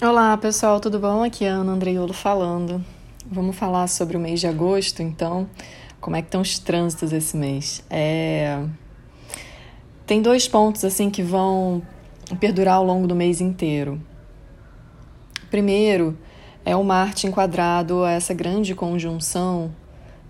Olá 0.00 0.36
pessoal, 0.36 0.78
tudo 0.78 1.00
bom? 1.00 1.24
Aqui 1.24 1.44
é 1.44 1.50
a 1.50 1.54
Ana 1.54 1.72
Andreiolo 1.72 2.12
falando. 2.12 2.84
Vamos 3.26 3.56
falar 3.56 3.88
sobre 3.88 4.16
o 4.16 4.20
mês 4.20 4.38
de 4.38 4.46
agosto, 4.46 5.02
então, 5.02 5.50
como 6.00 6.14
é 6.14 6.22
que 6.22 6.28
estão 6.28 6.40
os 6.40 6.56
trânsitos 6.60 7.12
esse 7.12 7.36
mês? 7.36 7.82
É... 7.90 8.64
Tem 10.06 10.22
dois 10.22 10.46
pontos 10.46 10.84
assim 10.84 11.10
que 11.10 11.20
vão 11.20 11.82
perdurar 12.38 12.76
ao 12.76 12.84
longo 12.84 13.08
do 13.08 13.16
mês 13.16 13.40
inteiro. 13.40 14.00
Primeiro 15.50 16.16
é 16.64 16.76
o 16.76 16.84
Marte 16.84 17.26
enquadrado 17.26 18.04
a 18.04 18.12
essa 18.12 18.32
grande 18.32 18.76
conjunção 18.76 19.74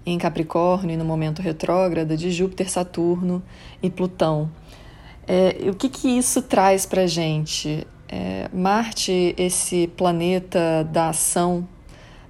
em 0.06 0.16
Capricórnio 0.16 0.96
no 0.96 1.04
momento 1.04 1.42
retrógrado 1.42 2.16
de 2.16 2.30
Júpiter, 2.30 2.70
Saturno 2.70 3.42
e 3.82 3.90
Plutão. 3.90 4.50
É, 5.26 5.68
o 5.68 5.74
que, 5.74 5.90
que 5.90 6.08
isso 6.08 6.40
traz 6.40 6.86
para 6.86 7.06
gente? 7.06 7.86
É, 8.08 8.48
Marte, 8.52 9.34
esse 9.36 9.86
planeta 9.88 10.82
da 10.90 11.10
ação, 11.10 11.68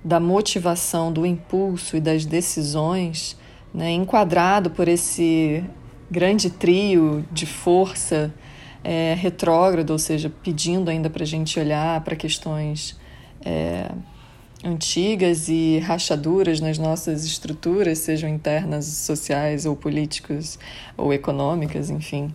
da 0.05 0.19
motivação, 0.19 1.13
do 1.13 1.25
impulso 1.25 1.97
e 1.97 2.01
das 2.01 2.25
decisões, 2.25 3.37
né, 3.73 3.91
enquadrado 3.93 4.71
por 4.71 4.89
esse 4.89 5.63
grande 6.11 6.51
trio 6.51 7.25
de 7.31 7.47
força 7.47 8.35
é, 8.83 9.15
retrógrado, 9.19 9.91
ou 9.91 9.99
seja, 9.99 10.33
pedindo 10.43 10.91
ainda 10.91 11.09
para 11.09 11.23
a 11.23 11.27
gente 11.27 11.61
olhar 11.61 12.01
para 12.01 12.17
questões 12.17 12.99
é, 13.45 13.91
antigas 14.65 15.49
e 15.49 15.79
rachaduras 15.79 16.61
nas 16.61 16.79
nossas 16.79 17.25
estruturas, 17.25 17.99
sejam 17.99 18.29
internas, 18.29 18.87
sociais 18.87 19.67
ou 19.67 19.77
políticas 19.77 20.59
ou 20.97 21.13
econômicas, 21.13 21.91
enfim. 21.91 22.35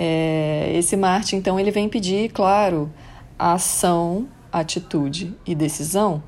É, 0.00 0.70
esse 0.76 0.96
Marte, 0.96 1.34
então, 1.34 1.58
ele 1.58 1.72
vem 1.72 1.88
pedir, 1.88 2.30
claro, 2.30 2.88
ação, 3.36 4.28
atitude 4.52 5.34
e 5.44 5.56
decisão 5.56 6.22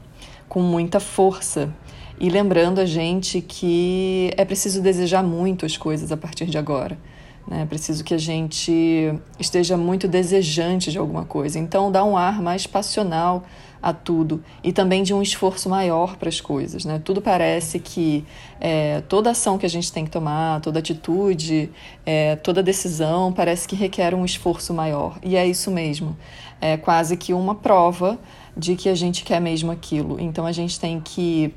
com 0.48 0.60
muita 0.60 0.98
força. 0.98 1.72
E 2.18 2.28
lembrando 2.28 2.80
a 2.80 2.84
gente 2.84 3.40
que 3.40 4.32
é 4.36 4.44
preciso 4.44 4.82
desejar 4.82 5.22
muito 5.22 5.64
as 5.64 5.76
coisas 5.76 6.10
a 6.10 6.16
partir 6.16 6.46
de 6.46 6.58
agora. 6.58 6.98
Né? 7.46 7.62
É 7.62 7.64
preciso 7.64 8.02
que 8.02 8.12
a 8.12 8.18
gente 8.18 9.14
esteja 9.38 9.76
muito 9.76 10.08
desejante 10.08 10.90
de 10.90 10.98
alguma 10.98 11.24
coisa. 11.24 11.56
Então, 11.56 11.92
dá 11.92 12.04
um 12.04 12.16
ar 12.16 12.42
mais 12.42 12.66
passional 12.66 13.44
a 13.82 13.92
tudo 13.92 14.42
e 14.62 14.72
também 14.72 15.02
de 15.02 15.14
um 15.14 15.22
esforço 15.22 15.68
maior 15.68 16.16
para 16.16 16.28
as 16.28 16.40
coisas. 16.40 16.84
Né? 16.84 17.00
Tudo 17.02 17.20
parece 17.20 17.78
que 17.78 18.24
é, 18.60 19.02
toda 19.08 19.30
ação 19.30 19.56
que 19.56 19.64
a 19.64 19.70
gente 19.70 19.92
tem 19.92 20.04
que 20.04 20.10
tomar, 20.10 20.60
toda 20.60 20.78
atitude, 20.78 21.70
é, 22.04 22.36
toda 22.36 22.62
decisão 22.62 23.32
parece 23.32 23.66
que 23.66 23.74
requer 23.74 24.14
um 24.14 24.24
esforço 24.24 24.74
maior. 24.74 25.18
E 25.22 25.36
é 25.36 25.46
isso 25.46 25.70
mesmo. 25.70 26.16
É 26.60 26.76
quase 26.76 27.16
que 27.16 27.32
uma 27.32 27.54
prova 27.54 28.18
de 28.56 28.76
que 28.76 28.88
a 28.88 28.94
gente 28.94 29.24
quer 29.24 29.40
mesmo 29.40 29.70
aquilo. 29.70 30.20
Então 30.20 30.44
a 30.44 30.52
gente 30.52 30.78
tem 30.78 31.00
que 31.00 31.54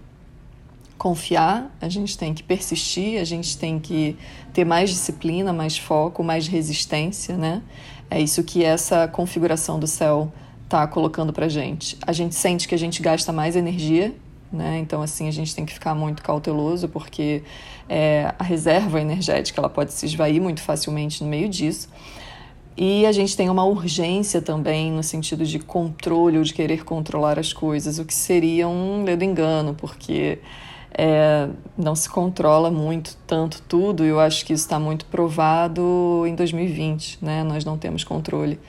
confiar, 0.98 1.76
a 1.82 1.90
gente 1.90 2.18
tem 2.18 2.34
que 2.34 2.42
persistir, 2.42 3.20
a 3.20 3.26
gente 3.26 3.58
tem 3.58 3.78
que 3.78 4.16
ter 4.54 4.64
mais 4.64 4.90
disciplina, 4.90 5.52
mais 5.52 5.78
foco, 5.78 6.24
mais 6.24 6.48
resistência, 6.48 7.36
né? 7.36 7.62
É 8.10 8.22
isso 8.22 8.44
que 8.44 8.64
essa 8.64 9.08
configuração 9.08 9.80
do 9.80 9.88
céu 9.88 10.32
está 10.74 10.88
colocando 10.88 11.32
para 11.32 11.48
gente. 11.48 11.96
A 12.06 12.12
gente 12.12 12.34
sente 12.34 12.68
que 12.68 12.74
a 12.74 12.78
gente 12.78 13.00
gasta 13.00 13.32
mais 13.32 13.56
energia, 13.56 14.14
né? 14.52 14.80
Então, 14.80 15.04
assim, 15.04 15.28
a 15.28 15.32
gente 15.32 15.54
tem 15.54 15.66
que 15.66 15.74
ficar 15.74 15.94
muito 15.94 16.24
cauteloso, 16.24 16.90
porque 16.90 17.44
é, 17.88 18.34
a 18.40 18.44
reserva 18.44 19.00
energética 19.00 19.62
ela 19.62 19.70
pode 19.70 19.94
se 19.94 20.08
esvair 20.08 20.42
muito 20.42 20.62
facilmente 20.62 21.24
no 21.24 21.30
meio 21.30 21.48
disso. 21.48 21.90
E 22.76 23.06
a 23.06 23.12
gente 23.12 23.38
tem 23.38 23.52
uma 23.52 23.64
urgência 23.64 24.42
também 24.42 24.92
no 24.92 25.04
sentido 25.04 25.46
de 25.46 25.60
controle 25.60 26.40
ou 26.40 26.44
de 26.44 26.52
querer 26.52 26.84
controlar 26.84 27.38
as 27.38 27.54
coisas, 27.54 28.00
o 28.00 28.06
que 28.06 28.14
seria 28.16 28.68
um 28.68 29.04
ledo 29.04 29.24
engano, 29.24 29.76
porque 29.76 30.40
é, 30.92 31.50
não 31.78 31.94
se 31.94 32.10
controla 32.10 32.72
muito 32.72 33.16
tanto 33.28 33.62
tudo. 33.62 34.04
Eu 34.04 34.20
acho 34.20 34.44
que 34.44 34.54
isso 34.54 34.64
está 34.64 34.80
muito 34.80 35.06
provado 35.06 36.24
em 36.28 36.34
2020, 36.34 37.20
né? 37.22 37.44
Nós 37.44 37.64
não 37.64 37.78
temos 37.78 38.04
controle 38.04 38.60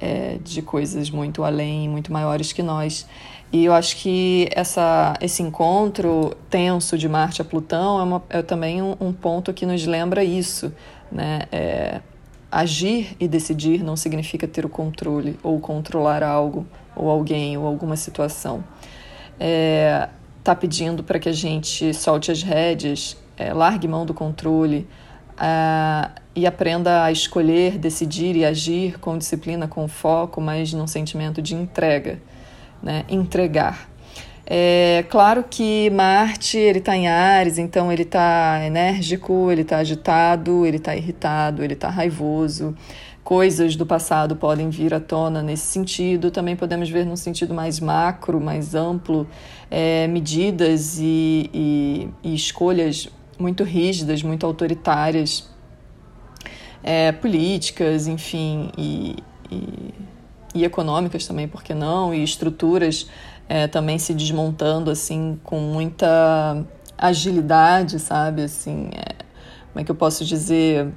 é, 0.00 0.38
de 0.42 0.62
coisas 0.62 1.10
muito 1.10 1.44
além, 1.44 1.88
muito 1.88 2.12
maiores 2.12 2.52
que 2.52 2.62
nós. 2.62 3.06
E 3.52 3.64
eu 3.64 3.72
acho 3.72 3.96
que 3.96 4.48
essa, 4.52 5.14
esse 5.20 5.42
encontro 5.42 6.36
tenso 6.50 6.98
de 6.98 7.08
Marte 7.08 7.40
a 7.40 7.44
Plutão 7.44 8.00
é, 8.00 8.02
uma, 8.02 8.22
é 8.28 8.42
também 8.42 8.82
um, 8.82 8.96
um, 9.00 9.12
ponto 9.12 9.52
que 9.52 9.64
nos 9.64 9.86
lembra 9.86 10.24
isso. 10.24 10.72
Né? 11.10 11.42
É, 11.52 12.00
agir 12.50 13.16
e 13.18 13.26
decidir 13.26 13.82
não 13.82 13.96
significa 13.96 14.46
ter 14.46 14.64
o 14.64 14.68
controle 14.68 15.38
ou 15.42 15.58
controlar 15.58 16.22
algo 16.22 16.66
ou 16.94 17.10
alguém 17.10 17.56
ou 17.56 17.66
alguma 17.66 17.96
situação. 17.96 18.64
É, 19.38 20.08
tá 20.42 20.54
pedindo 20.54 21.02
para 21.02 21.18
que 21.18 21.28
a 21.28 21.32
gente 21.32 21.92
solte 21.92 22.30
as 22.30 22.42
rédeas, 22.42 23.16
é, 23.36 23.52
largue 23.52 23.88
mão 23.88 24.06
do 24.06 24.14
controle, 24.14 24.86
uh, 25.32 26.23
e 26.34 26.46
aprenda 26.46 27.04
a 27.04 27.12
escolher, 27.12 27.78
decidir 27.78 28.36
e 28.36 28.44
agir 28.44 28.98
com 28.98 29.16
disciplina, 29.16 29.68
com 29.68 29.86
foco, 29.86 30.40
mas 30.40 30.72
num 30.72 30.86
sentimento 30.86 31.40
de 31.40 31.54
entrega, 31.54 32.20
né? 32.82 33.04
entregar. 33.08 33.88
É 34.46 35.06
claro 35.08 35.42
que 35.48 35.88
Marte 35.90 36.58
ele 36.58 36.78
está 36.78 36.94
em 36.94 37.08
Ares, 37.08 37.56
então 37.56 37.90
ele 37.90 38.02
está 38.02 38.60
enérgico, 38.62 39.50
ele 39.50 39.62
está 39.62 39.78
agitado, 39.78 40.66
ele 40.66 40.76
está 40.76 40.94
irritado, 40.94 41.64
ele 41.64 41.72
está 41.72 41.88
raivoso. 41.88 42.76
Coisas 43.22 43.74
do 43.74 43.86
passado 43.86 44.36
podem 44.36 44.68
vir 44.68 44.92
à 44.92 45.00
tona 45.00 45.42
nesse 45.42 45.64
sentido. 45.64 46.30
Também 46.30 46.54
podemos 46.54 46.90
ver 46.90 47.06
num 47.06 47.16
sentido 47.16 47.54
mais 47.54 47.80
macro, 47.80 48.38
mais 48.38 48.74
amplo, 48.74 49.26
é, 49.70 50.06
medidas 50.08 50.98
e, 50.98 51.48
e, 51.54 52.08
e 52.22 52.34
escolhas 52.34 53.08
muito 53.38 53.64
rígidas, 53.64 54.22
muito 54.22 54.44
autoritárias, 54.44 55.48
é, 56.84 57.10
políticas, 57.12 58.06
enfim, 58.06 58.70
e, 58.76 59.16
e, 59.50 59.94
e, 60.54 60.64
econômicas 60.64 61.26
também, 61.26 61.48
por 61.48 61.62
que 61.62 61.72
não? 61.72 62.12
E 62.12 62.22
estruturas 62.22 63.08
é, 63.48 63.66
também 63.66 63.98
se 63.98 64.12
desmontando, 64.12 64.90
assim, 64.90 65.40
com 65.42 65.58
muita 65.58 66.62
agilidade, 66.98 67.98
sabe? 67.98 68.42
Assim, 68.42 68.90
é, 68.92 69.24
como 69.72 69.80
é 69.80 69.84
que 69.84 69.90
eu 69.90 69.96
posso 69.96 70.26
dizer? 70.26 70.92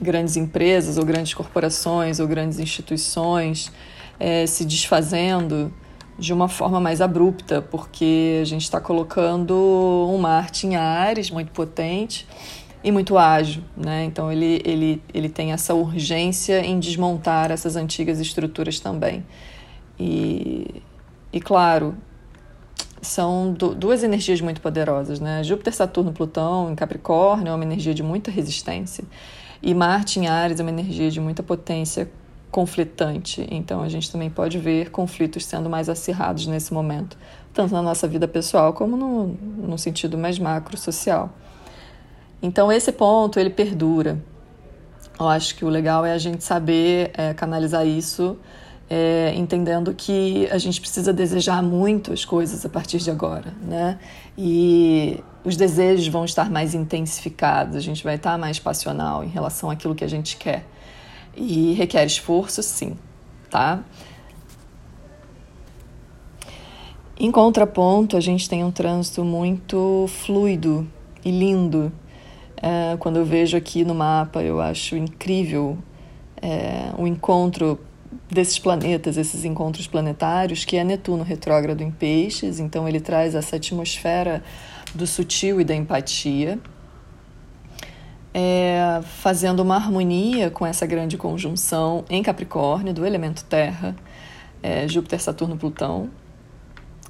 Grandes 0.00 0.36
empresas, 0.36 0.96
ou 0.96 1.04
grandes 1.04 1.34
corporações, 1.34 2.20
ou 2.20 2.28
grandes 2.28 2.60
instituições 2.60 3.72
é, 4.20 4.46
se 4.46 4.64
desfazendo 4.64 5.72
de 6.18 6.32
uma 6.32 6.48
forma 6.48 6.80
mais 6.80 7.00
abrupta, 7.00 7.60
porque 7.60 8.38
a 8.40 8.44
gente 8.44 8.62
está 8.62 8.80
colocando 8.80 9.54
um 10.10 10.18
Marte 10.18 10.66
em 10.66 10.76
Ares 10.76 11.30
muito 11.30 11.50
potente 11.50 12.26
e 12.86 12.92
muito 12.92 13.18
ágil, 13.18 13.64
né? 13.76 14.04
Então 14.04 14.30
ele, 14.30 14.62
ele, 14.64 15.02
ele 15.12 15.28
tem 15.28 15.50
essa 15.50 15.74
urgência 15.74 16.64
em 16.64 16.78
desmontar 16.78 17.50
essas 17.50 17.74
antigas 17.74 18.20
estruturas 18.20 18.78
também. 18.78 19.26
E, 19.98 20.84
e 21.32 21.40
claro, 21.40 21.96
são 23.02 23.52
duas 23.52 24.04
energias 24.04 24.40
muito 24.40 24.60
poderosas, 24.60 25.18
né? 25.18 25.42
Júpiter, 25.42 25.74
Saturno, 25.74 26.12
Plutão 26.12 26.70
em 26.70 26.76
Capricórnio 26.76 27.50
é 27.50 27.54
uma 27.56 27.64
energia 27.64 27.92
de 27.92 28.04
muita 28.04 28.30
resistência 28.30 29.02
e 29.60 29.74
Marte 29.74 30.20
em 30.20 30.28
Ares 30.28 30.60
é 30.60 30.62
uma 30.62 30.70
energia 30.70 31.10
de 31.10 31.20
muita 31.20 31.42
potência 31.42 32.08
conflitante. 32.52 33.44
Então 33.50 33.82
a 33.82 33.88
gente 33.88 34.12
também 34.12 34.30
pode 34.30 34.60
ver 34.60 34.92
conflitos 34.92 35.44
sendo 35.44 35.68
mais 35.68 35.88
acirrados 35.88 36.46
nesse 36.46 36.72
momento, 36.72 37.18
tanto 37.52 37.74
na 37.74 37.82
nossa 37.82 38.06
vida 38.06 38.28
pessoal 38.28 38.72
como 38.72 38.96
no, 38.96 39.26
no 39.66 39.76
sentido 39.76 40.16
mais 40.16 40.38
macro 40.38 40.76
social. 40.76 41.34
Então 42.46 42.70
esse 42.70 42.92
ponto 42.92 43.40
ele 43.40 43.50
perdura. 43.50 44.22
Eu 45.18 45.28
acho 45.28 45.56
que 45.56 45.64
o 45.64 45.68
legal 45.68 46.06
é 46.06 46.12
a 46.12 46.18
gente 46.18 46.44
saber 46.44 47.10
é, 47.14 47.34
canalizar 47.34 47.84
isso, 47.84 48.38
é, 48.88 49.32
entendendo 49.34 49.92
que 49.92 50.48
a 50.52 50.56
gente 50.56 50.80
precisa 50.80 51.12
desejar 51.12 51.60
muito 51.60 52.12
as 52.12 52.24
coisas 52.24 52.64
a 52.64 52.68
partir 52.68 52.98
de 52.98 53.10
agora, 53.10 53.52
né? 53.60 53.98
E 54.38 55.24
os 55.42 55.56
desejos 55.56 56.06
vão 56.06 56.24
estar 56.24 56.48
mais 56.48 56.72
intensificados, 56.72 57.74
a 57.74 57.80
gente 57.80 58.04
vai 58.04 58.14
estar 58.14 58.38
mais 58.38 58.60
passional 58.60 59.24
em 59.24 59.28
relação 59.28 59.68
àquilo 59.68 59.96
que 59.96 60.04
a 60.04 60.08
gente 60.08 60.36
quer. 60.36 60.64
E 61.34 61.72
requer 61.72 62.06
esforço, 62.06 62.62
sim, 62.62 62.96
tá? 63.50 63.80
Em 67.18 67.32
contraponto, 67.32 68.16
a 68.16 68.20
gente 68.20 68.48
tem 68.48 68.62
um 68.62 68.70
trânsito 68.70 69.24
muito 69.24 70.06
fluido 70.08 70.86
e 71.24 71.30
lindo. 71.32 71.90
É, 72.56 72.96
quando 72.98 73.16
eu 73.16 73.24
vejo 73.24 73.56
aqui 73.56 73.84
no 73.84 73.94
mapa, 73.94 74.42
eu 74.42 74.60
acho 74.60 74.96
incrível 74.96 75.78
é, 76.40 76.90
o 76.98 77.06
encontro 77.06 77.78
desses 78.30 78.58
planetas, 78.58 79.16
esses 79.16 79.44
encontros 79.44 79.86
planetários, 79.86 80.64
que 80.64 80.76
é 80.76 80.84
Netuno 80.84 81.22
retrógrado 81.22 81.82
em 81.82 81.90
Peixes, 81.90 82.58
então 82.58 82.88
ele 82.88 83.00
traz 83.00 83.34
essa 83.34 83.56
atmosfera 83.56 84.42
do 84.94 85.06
sutil 85.06 85.60
e 85.60 85.64
da 85.64 85.74
empatia 85.74 86.58
é, 88.38 89.00
fazendo 89.02 89.60
uma 89.60 89.76
harmonia 89.76 90.50
com 90.50 90.66
essa 90.66 90.84
grande 90.84 91.16
conjunção 91.16 92.04
em 92.10 92.22
Capricórnio 92.22 92.92
do 92.92 93.06
elemento 93.06 93.42
Terra, 93.46 93.96
é, 94.62 94.86
Júpiter, 94.86 95.22
Saturno, 95.22 95.56
Plutão. 95.56 96.10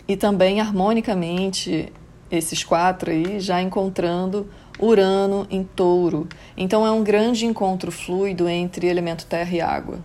E 0.06 0.16
também 0.16 0.60
harmonicamente 0.60 1.92
esses 2.30 2.62
quatro 2.62 3.10
aí 3.10 3.40
já 3.40 3.60
encontrando 3.60 4.48
Urano 4.78 5.46
em 5.50 5.64
Touro. 5.64 6.28
Então 6.56 6.86
é 6.86 6.90
um 6.90 7.02
grande 7.02 7.46
encontro 7.46 7.90
fluido 7.90 8.48
entre 8.48 8.86
elemento 8.86 9.26
terra 9.26 9.54
e 9.54 9.60
água. 9.60 9.98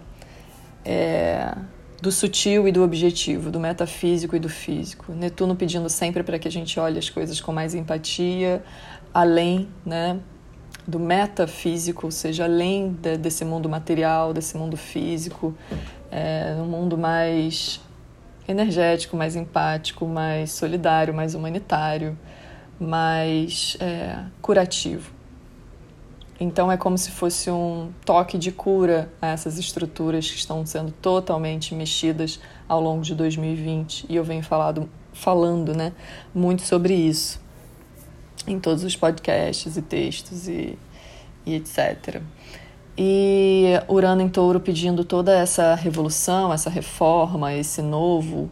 É, 0.84 1.54
do 2.02 2.12
sutil 2.12 2.68
e 2.68 2.72
do 2.72 2.84
objetivo, 2.84 3.52
do 3.52 3.60
metafísico 3.60 4.36
e 4.36 4.40
do 4.40 4.50
físico. 4.50 5.14
Netuno 5.14 5.56
pedindo 5.56 5.88
sempre 5.88 6.24
para 6.24 6.40
que 6.40 6.48
a 6.48 6.52
gente 6.52 6.80
olhe 6.80 6.98
as 6.98 7.10
coisas 7.10 7.40
com 7.40 7.54
mais 7.54 7.76
empatia, 7.76 8.64
além 9.14 9.70
né, 9.86 10.20
do 10.88 11.00
metafísico, 11.00 12.08
ou 12.08 12.12
seja, 12.12 12.46
além 12.46 12.94
de, 12.94 13.18
desse 13.18 13.46
mundo 13.46 13.70
material, 13.70 14.34
desse 14.34 14.58
mundo 14.58 14.76
físico, 14.76 15.56
é, 16.10 16.56
um 16.60 16.66
mundo 16.66 16.98
mais 16.98 17.80
energético, 18.48 19.16
mais 19.16 19.36
empático, 19.36 20.08
mais 20.08 20.52
solidário, 20.52 21.14
mais 21.14 21.36
humanitário, 21.36 22.18
mais 22.82 23.78
é, 23.80 24.18
curativo. 24.42 25.12
Então 26.40 26.72
é 26.72 26.76
como 26.76 26.98
se 26.98 27.12
fosse 27.12 27.52
um 27.52 27.92
toque 28.04 28.36
de 28.36 28.52
cura 28.52 29.14
a 29.22 29.28
essas 29.28 29.60
estruturas 29.60 30.28
que 30.28 30.38
estão 30.38 30.66
sendo 30.66 30.92
totalmente 30.92 31.76
mexidas 31.76 32.40
ao 32.68 32.82
longo 32.82 33.04
de 33.04 33.14
2020 33.14 34.08
e 34.10 34.16
eu 34.16 34.24
venho 34.24 34.42
falado, 34.42 34.90
falando 35.14 35.76
né, 35.76 35.94
muito 36.34 36.64
sobre 36.64 36.96
isso 36.96 37.40
em 38.48 38.60
todos 38.60 38.84
os 38.84 38.96
podcasts 38.96 39.78
e 39.78 39.82
textos 39.84 40.48
e, 40.48 40.80
e 41.46 41.54
etc. 41.54 42.20
E 42.98 43.66
Urano 43.88 44.24
em 44.24 44.30
Touro 44.30 44.60
pedindo 44.60 45.06
toda 45.06 45.38
essa 45.38 45.76
revolução, 45.76 46.52
essa 46.52 46.72
reforma, 46.72 47.54
esse 47.54 47.84
novo 47.84 48.50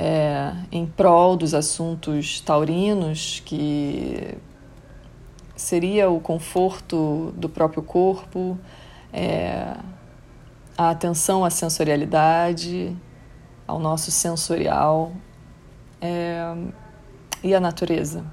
é, 0.00 0.54
em 0.70 0.86
prol 0.86 1.36
dos 1.36 1.54
assuntos 1.54 2.40
taurinos, 2.40 3.42
que 3.44 4.38
seria 5.56 6.08
o 6.08 6.20
conforto 6.20 7.34
do 7.36 7.48
próprio 7.48 7.82
corpo, 7.82 8.56
é, 9.12 9.74
a 10.76 10.90
atenção 10.90 11.44
à 11.44 11.50
sensorialidade, 11.50 12.96
ao 13.66 13.80
nosso 13.80 14.12
sensorial 14.12 15.12
é, 16.00 16.54
e 17.42 17.52
a 17.52 17.58
natureza, 17.58 18.24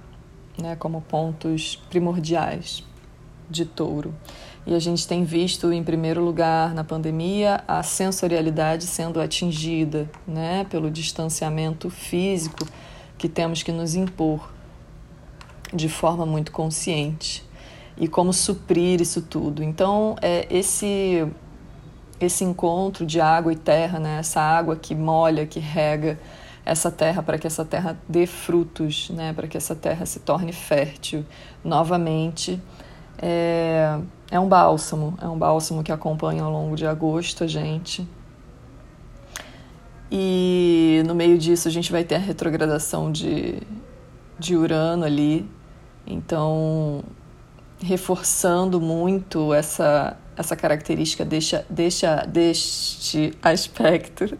né, 0.62 0.76
como 0.76 1.02
pontos 1.02 1.78
primordiais 1.90 2.84
de 3.50 3.66
touro. 3.66 4.14
E 4.68 4.74
a 4.74 4.80
gente 4.80 5.08
tem 5.08 5.24
visto, 5.24 5.72
em 5.72 5.84
primeiro 5.84 6.24
lugar, 6.24 6.74
na 6.74 6.84
pandemia, 6.84 7.64
a 7.68 7.84
sensorialidade 7.84 8.86
sendo 8.86 9.22
atingida 9.22 10.10
né, 10.28 10.66
pelo 10.70 10.90
distanciamento 10.90 11.90
físico 11.90 12.66
que 13.16 13.30
temos 13.30 13.62
que 13.62 13.72
nos 13.72 13.94
impor 13.94 14.52
de 15.72 15.88
forma 15.88 16.26
muito 16.26 16.52
consciente. 16.52 17.46
E 17.96 18.08
como 18.08 18.34
suprir 18.34 19.00
isso 19.02 19.22
tudo. 19.22 19.64
Então, 19.64 20.16
é 20.20 20.48
esse, 20.50 21.28
esse 22.20 22.44
encontro 22.44 23.06
de 23.06 23.22
água 23.22 23.54
e 23.54 23.56
terra, 23.56 24.00
né, 24.00 24.18
essa 24.18 24.42
água 24.42 24.76
que 24.76 24.96
molha, 24.96 25.46
que 25.46 25.60
rega 25.60 26.20
essa 26.66 26.90
terra 26.90 27.22
para 27.22 27.38
que 27.38 27.46
essa 27.46 27.64
terra 27.64 27.96
dê 28.10 28.26
frutos, 28.26 29.12
né, 29.12 29.32
para 29.32 29.48
que 29.48 29.56
essa 29.56 29.76
terra 29.76 30.08
se 30.08 30.20
torne 30.22 30.52
fértil 30.52 31.24
novamente 31.64 32.60
é, 33.18 34.00
é 34.36 34.40
um 34.40 34.48
bálsamo, 34.48 35.18
é 35.22 35.28
um 35.28 35.38
bálsamo 35.38 35.84
que 35.84 35.92
acompanha 35.92 36.44
ao 36.44 36.52
longo 36.52 36.76
de 36.76 36.86
agosto 36.86 37.44
a 37.44 37.48
gente. 37.48 38.08
E 40.12 41.02
no 41.08 41.16
meio 41.16 41.38
disso 41.38 41.68
a 41.68 41.72
gente 41.72 41.92
vai 41.92 42.04
ter 42.04 42.16
a 42.16 42.20
retrogradação 42.20 43.12
de, 43.12 43.62
de 44.38 44.56
Urano 44.56 45.06
ali, 45.06 45.50
então 46.06 47.04
reforçando 47.82 48.80
muito 48.80 49.54
essa, 49.54 50.18
essa 50.38 50.56
característica 50.56 51.26
deixa, 51.26 51.66
deixa, 51.70 52.26
deste 52.26 53.34
aspecto 53.42 54.38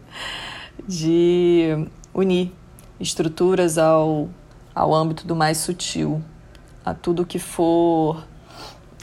de 0.88 1.88
unir 2.14 2.54
estruturas 3.00 3.78
ao, 3.78 4.30
ao 4.74 4.94
âmbito 4.94 5.26
do 5.26 5.36
mais 5.36 5.58
sutil, 5.58 6.22
a 6.86 6.94
tudo 6.94 7.26
que 7.26 7.40
for 7.40 8.24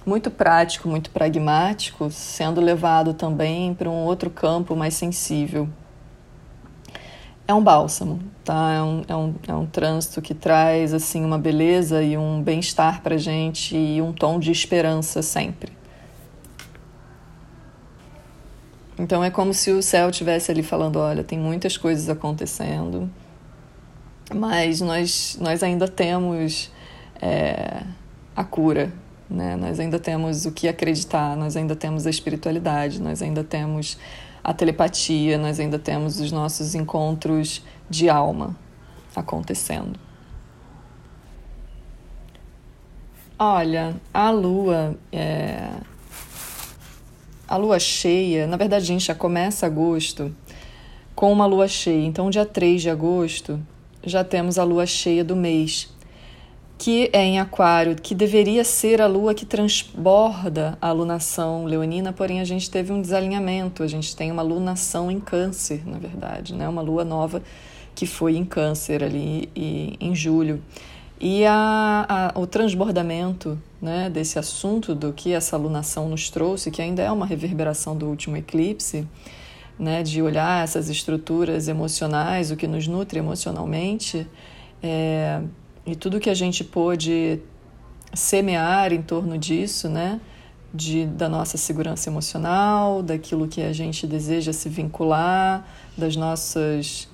muito 0.05 0.31
prático, 0.31 0.89
muito 0.89 1.11
pragmático, 1.11 2.11
sendo 2.11 2.61
levado 2.61 3.15
também 3.15 3.75
para 3.75 3.89
um 3.89 4.05
outro 4.05 4.31
campo 4.31 4.75
mais 4.75 4.95
sensível. 4.95 5.69
É 7.47 7.55
um 7.55 7.63
bálsamo, 7.63 8.21
tá? 8.45 8.73
É 8.73 8.83
um, 8.83 9.03
é 9.09 9.17
um, 9.17 9.35
é 9.49 9.55
um 9.55 9.67
trânsito 9.67 10.23
que 10.23 10.35
traz 10.35 10.95
assim 10.95 11.25
uma 11.25 11.39
beleza 11.39 12.03
e 12.03 12.17
um 12.17 12.43
bem-estar 12.43 13.03
para 13.03 13.17
gente 13.17 13.77
e 13.77 14.01
um 14.01 14.13
tom 14.13 14.39
de 14.39 14.51
esperança 14.51 15.23
sempre. 15.23 15.73
Então 18.99 19.25
é 19.25 19.31
como 19.31 19.53
se 19.53 19.71
o 19.73 19.83
céu 19.83 20.11
tivesse 20.11 20.51
ali 20.51 20.63
falando, 20.63 20.97
olha, 20.97 21.25
tem 21.25 21.39
muitas 21.39 21.77
coisas 21.77 22.09
acontecendo, 22.09 23.11
mas 24.33 24.81
nós, 24.81 25.37
nós 25.41 25.63
ainda 25.63 25.89
temos 25.89 26.71
é, 27.21 27.83
a 28.37 28.45
cura, 28.45 28.93
né? 29.29 29.57
Nós 29.57 29.81
ainda 29.81 29.99
temos 29.99 30.47
o 30.47 30.53
que 30.53 30.69
acreditar, 30.69 31.37
nós 31.37 31.57
ainda 31.57 31.75
temos 31.75 32.07
a 32.07 32.11
espiritualidade, 32.11 33.01
nós 33.01 33.23
ainda 33.23 33.43
temos 33.43 33.99
a 34.43 34.53
telepatia, 34.53 35.39
nós 35.39 35.61
ainda 35.61 35.79
temos 35.79 36.21
os 36.21 36.33
nossos 36.33 36.75
encontros 36.75 37.63
de 37.89 38.09
alma 38.09 38.57
acontecendo. 39.15 39.99
Olha, 43.39 43.97
a 44.13 44.31
lua 44.31 44.97
é... 45.11 45.71
a 47.49 47.57
lua 47.57 47.79
cheia, 47.79 48.47
na 48.47 48.57
verdade 48.57 48.85
a 48.85 48.87
gente 48.87 49.05
já 49.05 49.15
começa 49.15 49.67
agosto 49.67 50.35
com 51.15 51.33
uma 51.33 51.47
lua 51.47 51.69
cheia. 51.69 52.05
Então, 52.07 52.31
dia 52.31 52.47
3 52.47 52.83
de 52.83 52.91
agosto, 52.91 53.61
já 54.05 54.25
temos 54.25 54.59
a 54.59 54.65
lua 54.65 54.87
cheia 54.87 55.25
do 55.25 55.37
mês 55.37 55.93
que 56.83 57.09
é 57.13 57.23
em 57.23 57.39
Aquário, 57.39 57.95
que 57.95 58.13
deveria 58.13 58.65
ser 58.65 59.01
a 59.01 59.07
lua 59.07 59.35
que 59.35 59.47
transborda 59.47 60.77
a 60.83 60.91
lunação 60.91 61.65
leonina, 61.65 62.13
porém 62.13 62.41
a 62.41 62.45
gente 62.45 62.69
teve 62.69 62.93
um 62.93 63.01
desalinhamento, 63.01 63.85
a 63.85 63.87
gente 63.87 64.17
tem 64.17 64.33
uma 64.33 64.43
lunação 64.43 65.09
em 65.09 65.21
Câncer, 65.21 65.89
na 65.89 65.97
verdade, 65.97 66.53
né? 66.53 66.69
uma 66.69 66.83
lua 66.83 67.05
nova 67.05 67.41
que 67.95 68.05
foi 68.05 68.35
em 68.35 68.45
Câncer 68.45 69.05
ali 69.05 69.49
e, 69.55 69.97
em 70.01 70.13
julho. 70.13 70.61
E 71.21 71.47
a, 71.47 72.33
a, 72.35 72.41
o 72.41 72.49
transbordamento 72.49 73.57
né, 73.81 74.11
desse 74.11 74.37
assunto 74.37 74.93
do 74.93 75.13
que 75.13 75.33
essa 75.33 75.57
lunação 75.57 76.09
nos 76.09 76.31
trouxe, 76.31 76.69
que 76.69 76.83
ainda 76.83 77.01
é 77.01 77.13
uma 77.13 77.27
reverberação 77.27 77.97
do 77.97 78.09
último 78.09 78.37
eclipse, 78.37 79.07
né, 79.79 80.03
de 80.03 80.21
olhar 80.21 80.65
essas 80.65 80.89
estruturas 80.91 81.69
emocionais, 81.69 82.51
o 82.51 82.57
que 82.57 82.67
nos 82.67 82.89
nutre 82.89 83.21
emocionalmente, 83.21 84.27
é, 84.83 85.41
e 85.87 85.97
tudo 85.97 86.21
que 86.21 86.31
a 86.31 86.35
gente 86.35 86.63
pôde 86.63 87.41
semear 88.15 88.93
em 88.93 89.03
torno 89.03 89.37
disso, 89.37 89.89
né? 89.89 90.21
De, 90.73 91.05
da 91.07 91.29
nossa 91.29 91.59
segurança 91.59 92.09
emocional, 92.09 93.03
daquilo 93.03 93.47
que 93.47 93.61
a 93.61 93.73
gente 93.73 94.07
deseja 94.07 94.53
se 94.53 94.69
vincular, 94.71 95.67
das 95.97 96.17
nossas 96.17 97.09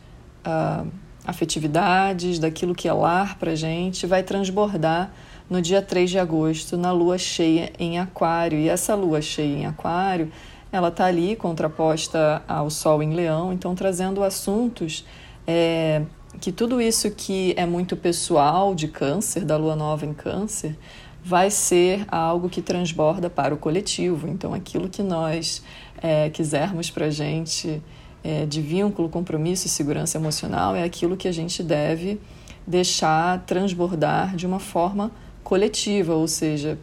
uh, 0.46 0.86
afetividades, 1.24 2.38
daquilo 2.38 2.74
que 2.74 2.86
é 2.86 2.92
lar 2.92 3.36
para 3.36 3.56
gente, 3.56 4.06
vai 4.06 4.22
transbordar 4.22 5.12
no 5.50 5.60
dia 5.60 5.82
3 5.82 6.10
de 6.10 6.18
agosto, 6.18 6.76
na 6.76 6.92
lua 6.92 7.18
cheia 7.18 7.72
em 7.78 7.98
Aquário. 7.98 8.58
E 8.58 8.68
essa 8.68 8.94
lua 8.94 9.20
cheia 9.20 9.56
em 9.56 9.66
Aquário, 9.66 10.30
ela 10.70 10.88
está 10.88 11.06
ali 11.06 11.34
contraposta 11.34 12.42
ao 12.46 12.70
Sol 12.70 13.02
em 13.02 13.14
Leão, 13.14 13.52
então 13.52 13.74
trazendo 13.74 14.22
assuntos 14.22 15.04
é, 15.46 16.02
que 16.40 16.52
tudo 16.52 16.80
isso 16.80 17.10
que 17.10 17.54
é 17.56 17.66
muito 17.66 17.96
pessoal 17.96 18.74
de 18.74 18.88
câncer, 18.88 19.44
da 19.44 19.56
lua 19.56 19.74
nova 19.74 20.04
em 20.06 20.12
câncer, 20.12 20.78
vai 21.24 21.50
ser 21.50 22.06
algo 22.08 22.48
que 22.48 22.62
transborda 22.62 23.28
para 23.28 23.54
o 23.54 23.58
coletivo. 23.58 24.28
Então, 24.28 24.54
aquilo 24.54 24.88
que 24.88 25.02
nós 25.02 25.62
é, 26.00 26.30
quisermos 26.30 26.90
para 26.90 27.06
a 27.06 27.10
gente 27.10 27.82
é, 28.22 28.46
de 28.46 28.60
vínculo, 28.60 29.08
compromisso 29.08 29.66
e 29.66 29.70
segurança 29.70 30.16
emocional 30.16 30.74
é 30.74 30.84
aquilo 30.84 31.16
que 31.16 31.28
a 31.28 31.32
gente 31.32 31.62
deve 31.62 32.20
deixar 32.66 33.44
transbordar 33.46 34.36
de 34.36 34.46
uma 34.46 34.60
forma 34.60 35.10
coletiva, 35.42 36.14
ou 36.14 36.28
seja, 36.28 36.78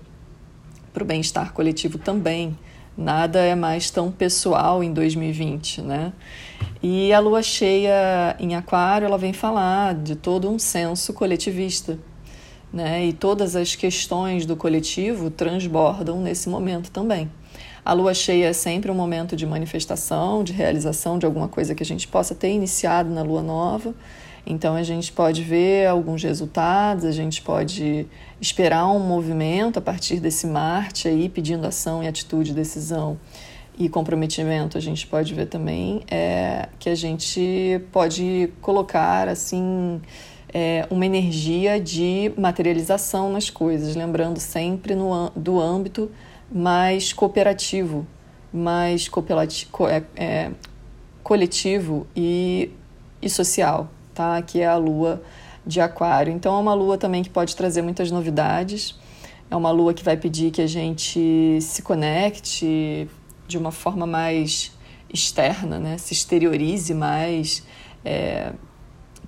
para 0.91 1.03
o 1.03 1.05
bem-estar 1.05 1.53
coletivo 1.53 1.97
também. 1.97 2.57
Nada 2.97 3.39
é 3.39 3.55
mais 3.55 3.89
tão 3.89 4.09
pessoal 4.09 4.81
em 4.81 4.93
2020, 4.93 5.81
né? 5.81 6.13
E 6.81 7.11
a 7.11 7.19
lua 7.19 7.43
cheia 7.43 8.37
em 8.39 8.55
Aquário, 8.55 9.05
ela 9.05 9.17
vem 9.17 9.33
falar 9.33 9.93
de 9.93 10.15
todo 10.15 10.49
um 10.49 10.57
senso 10.57 11.13
coletivista, 11.13 11.99
né? 12.71 13.05
E 13.05 13.11
todas 13.11 13.53
as 13.55 13.75
questões 13.75 14.45
do 14.45 14.55
coletivo 14.55 15.29
transbordam 15.29 16.21
nesse 16.21 16.47
momento 16.47 16.89
também. 16.89 17.29
A 17.83 17.91
lua 17.91 18.13
cheia 18.13 18.47
é 18.47 18.53
sempre 18.53 18.89
um 18.89 18.95
momento 18.95 19.35
de 19.35 19.45
manifestação, 19.45 20.41
de 20.41 20.53
realização 20.53 21.19
de 21.19 21.25
alguma 21.25 21.49
coisa 21.49 21.75
que 21.75 21.83
a 21.83 21.85
gente 21.85 22.07
possa 22.07 22.33
ter 22.33 22.49
iniciado 22.49 23.09
na 23.09 23.21
lua 23.21 23.43
nova. 23.43 23.93
Então 24.45 24.75
a 24.75 24.83
gente 24.83 25.11
pode 25.11 25.41
ver 25.41 25.87
alguns 25.87 26.21
resultados, 26.21 27.03
a 27.03 27.11
gente 27.11 27.41
pode 27.41 28.05
esperar 28.39 28.87
um 28.87 28.99
movimento 28.99 29.79
a 29.79 29.81
partir 29.81 30.19
desse 30.19 30.45
Marte 30.45 31.07
aí 31.07 31.27
pedindo 31.27 31.65
ação 31.65 32.03
e 32.03 32.07
atitude, 32.07 32.53
decisão 32.53 33.17
e 33.77 33.89
comprometimento. 33.89 34.77
A 34.77 34.81
gente 34.81 35.07
pode 35.07 35.33
ver 35.33 35.47
também 35.47 36.03
é, 36.09 36.69
que 36.77 36.89
a 36.89 36.95
gente 36.95 37.81
pode 37.91 38.51
colocar 38.61 39.27
assim 39.27 39.99
é, 40.53 40.85
uma 40.91 41.07
energia 41.07 41.79
de 41.79 42.31
materialização 42.37 43.31
nas 43.31 43.49
coisas, 43.49 43.95
lembrando 43.95 44.39
sempre 44.39 44.93
no, 44.93 45.31
do 45.35 45.59
âmbito 45.59 46.11
mais 46.51 47.11
cooperativo, 47.11 48.05
mais 48.53 49.09
é, 49.89 50.03
é, 50.23 50.51
coletivo 51.23 52.05
e, 52.15 52.69
e 53.19 53.27
social 53.27 53.89
tá? 54.15 54.41
Que 54.41 54.61
é 54.61 54.67
a 54.67 54.77
lua 54.77 55.21
de 55.65 55.81
Aquário. 55.81 56.33
Então 56.33 56.55
é 56.55 56.59
uma 56.59 56.73
lua 56.73 56.97
também 56.97 57.21
que 57.21 57.29
pode 57.29 57.55
trazer 57.55 57.81
muitas 57.81 58.09
novidades. 58.09 58.97
É 59.49 59.55
uma 59.55 59.71
lua 59.71 59.93
que 59.93 60.03
vai 60.03 60.17
pedir 60.17 60.51
que 60.51 60.61
a 60.61 60.67
gente 60.67 61.59
se 61.61 61.81
conecte 61.81 63.07
de 63.47 63.57
uma 63.57 63.71
forma 63.71 64.07
mais 64.07 64.71
externa, 65.13 65.79
né? 65.79 65.97
Se 65.97 66.13
exteriorize 66.13 66.93
mais, 66.93 67.63
é, 68.03 68.51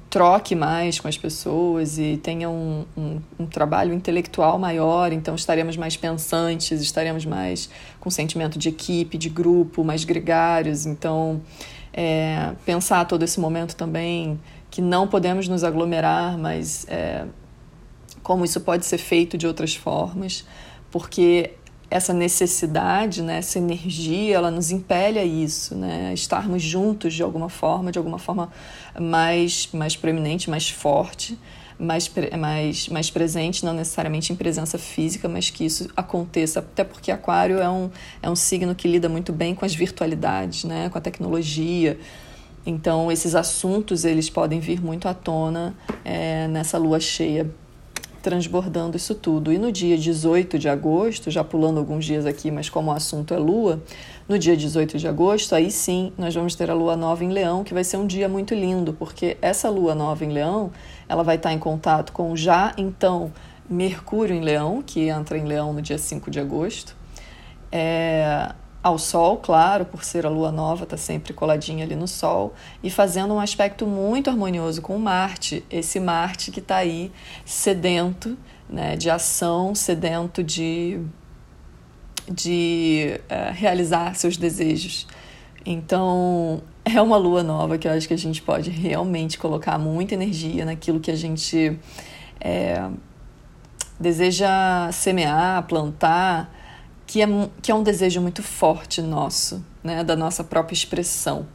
troque 0.09 0.55
mais 0.55 0.99
com 0.99 1.07
as 1.07 1.17
pessoas 1.17 1.99
e 1.99 2.17
tenha 2.17 2.49
um, 2.49 2.85
um, 2.97 3.21
um, 3.39 3.45
trabalho 3.45 3.93
intelectual 3.93 4.57
maior, 4.57 5.11
então 5.11 5.35
estaremos 5.35 5.77
mais 5.77 5.95
pensantes, 5.95 6.81
estaremos 6.81 7.25
mais 7.25 7.69
com 7.99 8.09
sentimento 8.09 8.57
de 8.57 8.69
equipe, 8.69 9.17
de 9.17 9.29
grupo, 9.29 9.83
mais 9.83 10.03
gregários. 10.03 10.85
Então, 10.85 11.41
é, 11.93 12.53
pensar 12.65 13.05
todo 13.05 13.23
esse 13.23 13.39
momento 13.39 13.75
também 13.75 14.39
que 14.77 14.81
não 14.83 15.07
podemos 15.07 15.47
nos 15.47 15.63
aglomerar, 15.63 16.37
mas 16.37 16.85
é, 16.87 17.25
como 18.21 18.45
isso 18.45 18.61
pode 18.61 18.85
ser 18.85 18.99
feito 18.99 19.35
de 19.35 19.47
outras 19.47 19.73
formas, 19.73 20.45
porque 20.91 21.55
essa 21.89 22.13
necessidade, 22.13 23.23
né, 23.23 23.39
essa 23.39 23.57
energia, 23.57 24.35
ela 24.35 24.51
nos 24.51 24.69
impele 24.69 25.17
a 25.17 25.25
isso, 25.25 25.73
né, 25.73 26.13
estarmos 26.13 26.61
juntos 26.61 27.15
de 27.15 27.23
alguma 27.23 27.49
forma, 27.49 27.91
de 27.91 27.97
alguma 27.97 28.19
forma 28.19 28.51
mais, 29.01 29.67
mais 29.73 29.95
proeminente, 29.95 30.47
mais 30.47 30.69
forte, 30.69 31.39
mais, 31.79 32.07
mais, 32.37 32.87
mais 32.87 33.09
presente, 33.09 33.65
não 33.65 33.73
necessariamente 33.73 34.31
em 34.31 34.35
presença 34.35 34.77
física, 34.77 35.27
mas 35.27 35.49
que 35.49 35.65
isso 35.65 35.89
aconteça, 35.97 36.59
até 36.59 36.83
porque 36.83 37.11
Aquário 37.11 37.57
é 37.57 37.67
um, 37.67 37.89
é 38.21 38.29
um 38.29 38.35
signo 38.35 38.75
que 38.75 38.87
lida 38.87 39.09
muito 39.09 39.33
bem 39.33 39.55
com 39.55 39.65
as 39.65 39.73
virtualidades, 39.73 40.65
né, 40.65 40.87
com 40.89 40.99
a 40.99 41.01
tecnologia, 41.01 41.97
então, 42.69 43.09
esses 43.09 43.33
assuntos 43.33 44.03
eles 44.03 44.29
podem 44.29 44.59
vir 44.59 44.81
muito 44.81 45.07
à 45.07 45.13
tona 45.13 45.73
é, 46.03 46.49
nessa 46.49 46.77
lua 46.77 46.99
cheia, 46.99 47.49
transbordando 48.21 48.97
isso 48.97 49.15
tudo. 49.15 49.53
E 49.53 49.57
no 49.57 49.71
dia 49.71 49.97
18 49.97 50.59
de 50.59 50.67
agosto, 50.67 51.31
já 51.31 51.45
pulando 51.45 51.77
alguns 51.77 52.03
dias 52.03 52.25
aqui, 52.25 52.51
mas 52.51 52.69
como 52.69 52.91
o 52.91 52.93
assunto 52.93 53.33
é 53.33 53.37
lua, 53.37 53.81
no 54.27 54.37
dia 54.37 54.57
18 54.57 54.97
de 54.97 55.07
agosto, 55.07 55.55
aí 55.55 55.71
sim 55.71 56.11
nós 56.17 56.35
vamos 56.35 56.55
ter 56.55 56.69
a 56.69 56.73
lua 56.73 56.97
nova 56.97 57.23
em 57.23 57.29
Leão, 57.29 57.63
que 57.63 57.73
vai 57.73 57.85
ser 57.85 57.95
um 57.95 58.05
dia 58.05 58.27
muito 58.27 58.53
lindo, 58.53 58.91
porque 58.91 59.37
essa 59.41 59.69
lua 59.69 59.95
nova 59.95 60.25
em 60.25 60.29
Leão, 60.33 60.69
ela 61.07 61.23
vai 61.23 61.37
estar 61.37 61.53
em 61.53 61.59
contato 61.59 62.11
com 62.11 62.35
já 62.35 62.73
então 62.77 63.31
Mercúrio 63.69 64.35
em 64.35 64.41
Leão, 64.41 64.83
que 64.85 65.07
entra 65.07 65.37
em 65.37 65.45
Leão 65.45 65.71
no 65.71 65.81
dia 65.81 65.97
5 65.97 66.29
de 66.29 66.41
agosto. 66.41 66.97
É, 67.71 68.51
ao 68.87 68.97
Sol, 68.97 69.37
claro, 69.37 69.85
por 69.85 70.03
ser 70.03 70.25
a 70.25 70.29
Lua 70.29 70.51
nova, 70.51 70.83
está 70.83 70.97
sempre 70.97 71.33
coladinha 71.33 71.83
ali 71.83 71.95
no 71.95 72.07
Sol, 72.07 72.53
e 72.81 72.89
fazendo 72.89 73.33
um 73.33 73.39
aspecto 73.39 73.85
muito 73.85 74.29
harmonioso 74.29 74.81
com 74.81 74.97
Marte, 74.97 75.63
esse 75.69 75.99
Marte 75.99 76.51
que 76.51 76.59
está 76.59 76.77
aí 76.77 77.11
sedento 77.45 78.37
né, 78.69 78.95
de 78.95 79.09
ação, 79.09 79.75
sedento 79.75 80.43
de, 80.43 81.01
de 82.29 83.19
uh, 83.23 83.53
realizar 83.53 84.15
seus 84.15 84.37
desejos. 84.37 85.07
Então, 85.65 86.61
é 86.85 87.01
uma 87.01 87.17
lua 87.17 87.43
nova 87.43 87.77
que 87.77 87.87
eu 87.87 87.91
acho 87.91 88.07
que 88.07 88.13
a 88.13 88.17
gente 88.17 88.41
pode 88.41 88.69
realmente 88.69 89.37
colocar 89.37 89.77
muita 89.77 90.13
energia 90.13 90.63
naquilo 90.63 91.01
que 91.01 91.11
a 91.11 91.15
gente 91.15 91.77
é, 92.39 92.89
deseja 93.99 94.89
semear, 94.93 95.63
plantar 95.67 96.56
que 97.07 97.21
é, 97.21 97.27
que 97.61 97.71
é 97.71 97.75
um 97.75 97.81
desejo 97.81 98.21
muito 98.21 98.43
forte 98.43 99.01
nosso, 99.01 99.65
né, 99.81 100.03
da 100.03 100.15
nossa 100.15 100.43
própria 100.43 100.75
expressão. 100.75 101.47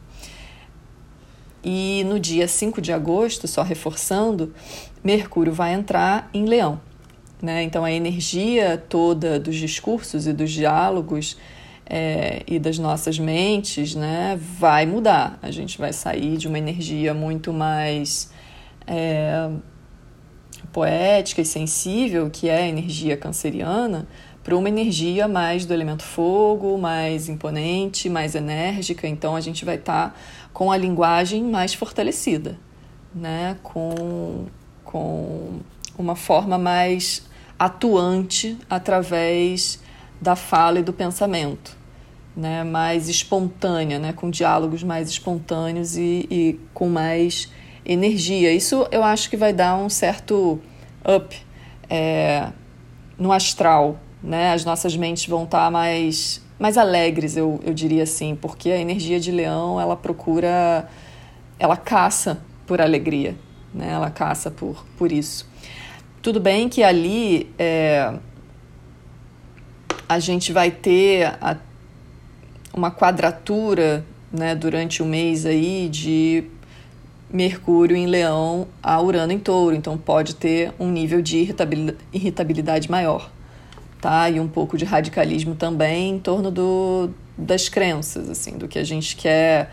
E 1.63 2.03
no 2.09 2.19
dia 2.19 2.49
5 2.49 2.81
de 2.81 2.93
agosto, 2.93 3.47
só 3.47 3.63
reforçando, 3.63 4.53
Mercúrio 5.05 5.53
vai 5.53 5.75
entrar 5.75 6.29
em 6.35 6.47
Leão. 6.47 6.81
Né? 7.41 7.63
Então, 7.63 7.85
a 7.85 7.93
energia 7.93 8.83
toda 8.89 9.39
dos 9.39 9.57
discursos 9.57 10.27
e 10.27 10.33
dos 10.33 10.51
diálogos 10.51 11.37
é, 11.87 12.43
e 12.47 12.59
das 12.59 12.79
nossas 12.79 13.19
mentes 13.19 13.95
né, 13.95 14.39
vai 14.59 14.87
mudar. 14.87 15.39
A 15.43 15.51
gente 15.51 15.79
vai 15.79 15.93
sair 15.93 16.37
de 16.37 16.49
uma 16.49 16.59
energia 16.59 17.13
muito 17.13 17.53
mais 17.53 18.33
é, 18.87 19.51
poética 20.73 21.43
e 21.43 21.45
sensível, 21.45 22.31
que 22.31 22.49
é 22.49 22.63
a 22.63 22.67
energia 22.67 23.17
canceriana, 23.17 24.09
para 24.43 24.57
uma 24.57 24.69
energia 24.69 25.29
mais 25.29 25.65
do 25.65 25.73
elemento 25.73 26.03
fogo, 26.03 26.77
mais 26.77 27.29
imponente, 27.29 28.09
mais 28.09 28.35
enérgica. 28.35 29.07
Então 29.07 29.37
a 29.37 29.41
gente 29.41 29.65
vai 29.65 29.77
estar 29.77 30.11
tá 30.11 30.15
com 30.53 30.73
a 30.73 30.77
linguagem 30.77 31.45
mais 31.45 31.75
fortalecida, 31.75 32.59
né? 33.15 33.57
com, 33.63 34.47
com 34.85 35.61
uma 35.97 36.17
forma 36.17 36.59
mais 36.59 37.27
atuante 37.59 38.59
através 38.69 39.81
da 40.21 40.35
fala 40.35 40.81
e 40.81 40.83
do 40.83 40.93
pensamento. 40.93 41.81
Né, 42.35 42.65
mais 42.65 43.11
espontânea, 43.11 43.99
né, 43.99 44.15
com 44.15 44.31
diálogos 44.31 44.83
mais 44.83 45.11
espontâneos 45.11 45.99
e, 45.99 46.27
e 46.31 46.61
com 46.73 46.89
mais 46.89 47.53
energia. 47.85 48.51
Isso 48.51 48.89
eu 48.91 49.05
acho 49.05 49.29
que 49.29 49.37
vai 49.37 49.53
dar 49.53 49.77
um 49.77 49.91
certo 49.91 50.59
up 51.07 51.37
é, 51.91 52.49
no 53.19 53.33
astral 53.33 54.01
né? 54.23 54.53
As 54.53 54.65
nossas 54.65 54.97
mentes 54.97 55.27
vão 55.27 55.45
estar 55.45 55.65
tá 55.65 55.71
mais 55.71 56.41
mais 56.63 56.79
alegres, 56.79 57.37
eu, 57.37 57.59
eu 57.65 57.75
diria 57.75 58.05
assim, 58.05 58.37
porque 58.37 58.71
a 58.71 58.79
energia 58.79 59.19
de 59.19 59.33
leão, 59.33 59.81
ela 59.81 59.97
procura, 59.97 60.89
ela 61.59 61.77
caça 61.77 62.41
por 62.69 62.81
alegria, 62.81 63.35
né? 63.75 63.91
Ela 63.91 64.11
caça 64.11 64.49
por, 64.49 64.87
por 64.97 65.11
isso. 65.11 65.45
Tudo 66.23 66.39
bem 66.39 66.69
que 66.69 66.85
ali 66.85 67.51
é, 67.59 68.15
a 70.09 70.21
gente 70.21 70.53
vai 70.53 70.71
ter 70.71 71.37
a, 71.41 71.57
uma 72.73 72.93
quadratura 72.93 74.05
né, 74.31 74.55
durante 74.55 75.03
o 75.03 75.05
mês 75.05 75.45
aí 75.45 75.89
de 75.89 76.45
Mercúrio 77.29 77.97
em 77.97 78.07
Leão 78.07 78.69
a 78.81 79.03
Urano 79.03 79.33
em 79.33 79.39
Touro, 79.41 79.75
então 79.75 79.99
pode 79.99 80.37
ter 80.37 80.73
um 80.79 80.89
nível 80.89 81.21
de 81.21 81.39
irritabilidade, 81.39 81.99
irritabilidade 82.13 82.89
maior 82.89 83.33
tá? 84.03 84.29
E 84.29 84.41
um 84.41 84.49
pouco 84.49 84.77
de 84.77 84.85
radicalismo 84.85 85.55
também 85.55 86.17
em 86.17 86.19
torno 86.19 86.51
do, 86.51 87.09
das 87.39 87.69
crenças, 87.69 88.29
assim, 88.29 88.59
do 88.59 88.67
que 88.67 88.79
a 88.79 88.85
gente 88.85 89.15
quer 89.15 89.71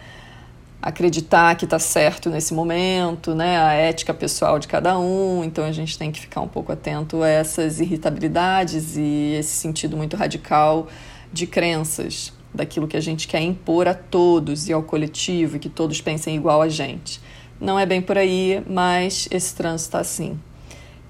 acreditar 0.81 1.55
que 1.55 1.65
está 1.65 1.79
certo 1.79 2.29
nesse 2.29 2.53
momento, 2.53 3.33
né? 3.33 3.57
A 3.57 3.74
ética 3.74 4.13
pessoal 4.13 4.59
de 4.59 4.67
cada 4.67 4.98
um. 5.00 5.43
Então 5.43 5.65
a 5.65 5.71
gente 5.71 5.98
tem 5.98 6.12
que 6.12 6.19
ficar 6.21 6.41
um 6.41 6.48
pouco 6.48 6.71
atento 6.71 7.24
a 7.24 7.27
essas 7.27 7.79
irritabilidades 7.81 8.95
e 8.95 9.36
esse 9.38 9.51
sentido 9.51 9.98
muito 9.98 10.15
radical 10.15 10.88
de 11.33 11.48
crenças, 11.48 12.31
daquilo 12.53 12.88
que 12.88 12.98
a 12.98 13.01
gente 13.01 13.27
quer 13.27 13.41
impor 13.41 13.88
a 13.88 13.95
todos 13.95 14.69
e 14.69 14.74
ao 14.74 14.83
coletivo 14.83 15.57
e 15.57 15.59
que 15.59 15.69
todos 15.69 16.01
pensem 16.01 16.36
igual 16.36 16.62
a 16.62 16.69
gente. 16.69 17.19
Não 17.59 17.77
é 17.79 17.86
bem 17.86 18.01
por 18.01 18.17
aí, 18.17 18.63
mas 18.67 19.27
esse 19.31 19.55
trânsito 19.55 19.89
está 19.89 20.00
assim. 20.00 20.39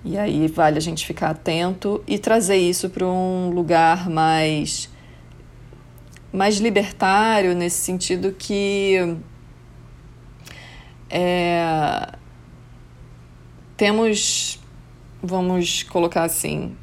E 0.03 0.17
aí 0.17 0.47
vale 0.47 0.77
a 0.77 0.81
gente 0.81 1.05
ficar 1.05 1.31
atento 1.31 2.01
e 2.07 2.17
trazer 2.17 2.55
isso 2.55 2.89
para 2.89 3.05
um 3.05 3.49
lugar 3.49 4.09
mais 4.09 4.89
mais 6.31 6.57
libertário 6.57 7.55
nesse 7.55 7.77
sentido 7.77 8.31
que 8.31 9.17
é, 11.09 12.13
temos 13.75 14.59
vamos 15.23 15.81
colocar 15.83 16.23
assim 16.23 16.77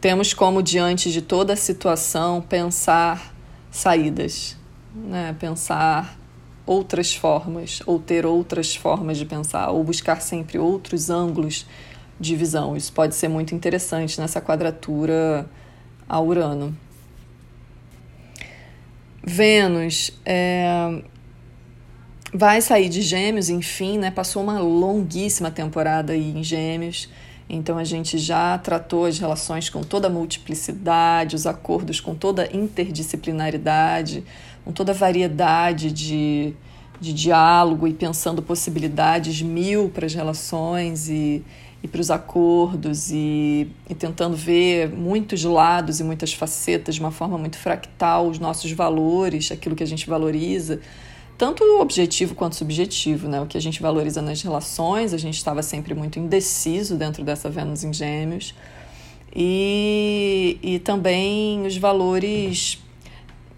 temos 0.00 0.32
como 0.32 0.62
diante 0.62 1.12
de 1.12 1.20
toda 1.20 1.52
a 1.52 1.56
situação 1.56 2.40
pensar 2.40 3.34
saídas 3.70 4.56
né? 4.94 5.36
pensar 5.38 6.18
outras 6.64 7.14
formas 7.14 7.82
ou 7.84 7.98
ter 7.98 8.24
outras 8.24 8.74
formas 8.74 9.18
de 9.18 9.26
pensar 9.26 9.68
ou 9.70 9.84
buscar 9.84 10.22
sempre 10.22 10.58
outros 10.58 11.10
ângulos 11.10 11.66
divisão. 12.20 12.76
Isso 12.76 12.92
pode 12.92 13.14
ser 13.14 13.28
muito 13.28 13.54
interessante 13.54 14.20
nessa 14.20 14.40
quadratura 14.40 15.48
a 16.08 16.20
Urano. 16.20 16.76
Vênus 19.22 20.12
é, 20.24 21.02
vai 22.32 22.60
sair 22.60 22.88
de 22.88 23.02
Gêmeos, 23.02 23.48
enfim, 23.48 23.98
né? 23.98 24.10
Passou 24.10 24.42
uma 24.42 24.58
longuíssima 24.58 25.50
temporada 25.50 26.12
aí 26.12 26.30
em 26.30 26.42
Gêmeos. 26.42 27.08
Então 27.48 27.78
a 27.78 27.84
gente 27.84 28.16
já 28.16 28.56
tratou 28.58 29.06
as 29.06 29.18
relações 29.18 29.68
com 29.68 29.82
toda 29.82 30.06
a 30.06 30.10
multiplicidade, 30.10 31.34
os 31.34 31.46
acordos 31.46 32.00
com 32.00 32.14
toda 32.14 32.44
a 32.44 32.56
interdisciplinaridade, 32.56 34.24
com 34.64 34.72
toda 34.72 34.92
a 34.92 34.94
variedade 34.94 35.90
de, 35.90 36.54
de 37.00 37.12
diálogo 37.12 37.88
e 37.88 37.94
pensando 37.94 38.42
possibilidades 38.42 39.40
mil 39.40 39.88
para 39.88 40.06
as 40.06 40.14
relações 40.14 41.08
e, 41.08 41.42
e 41.82 41.88
para 41.88 42.00
os 42.00 42.10
acordos 42.10 43.10
e, 43.10 43.68
e 43.88 43.94
tentando 43.94 44.36
ver 44.36 44.90
muitos 44.90 45.42
lados 45.42 45.98
e 46.00 46.04
muitas 46.04 46.32
facetas 46.34 46.96
de 46.96 47.00
uma 47.00 47.10
forma 47.10 47.38
muito 47.38 47.56
fractal, 47.56 48.28
os 48.28 48.38
nossos 48.38 48.70
valores, 48.72 49.50
aquilo 49.50 49.74
que 49.74 49.82
a 49.82 49.86
gente 49.86 50.08
valoriza 50.08 50.80
tanto 51.40 51.64
objetivo 51.80 52.34
quanto 52.34 52.54
subjetivo, 52.54 53.26
né? 53.26 53.40
O 53.40 53.46
que 53.46 53.56
a 53.56 53.60
gente 53.62 53.80
valoriza 53.80 54.20
nas 54.20 54.42
relações, 54.42 55.14
a 55.14 55.16
gente 55.16 55.38
estava 55.38 55.62
sempre 55.62 55.94
muito 55.94 56.18
indeciso 56.18 56.98
dentro 56.98 57.24
dessa 57.24 57.48
Vênus 57.48 57.82
em 57.82 57.94
Gêmeos. 57.94 58.54
E, 59.34 60.58
e 60.62 60.78
também 60.80 61.66
os 61.66 61.78
valores 61.78 62.78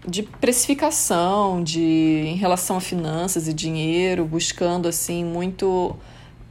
de 0.07 0.23
precificação, 0.23 1.63
de 1.63 1.81
em 1.81 2.35
relação 2.35 2.77
a 2.77 2.81
finanças 2.81 3.47
e 3.47 3.53
dinheiro, 3.53 4.25
buscando 4.25 4.87
assim 4.87 5.23
muito 5.23 5.95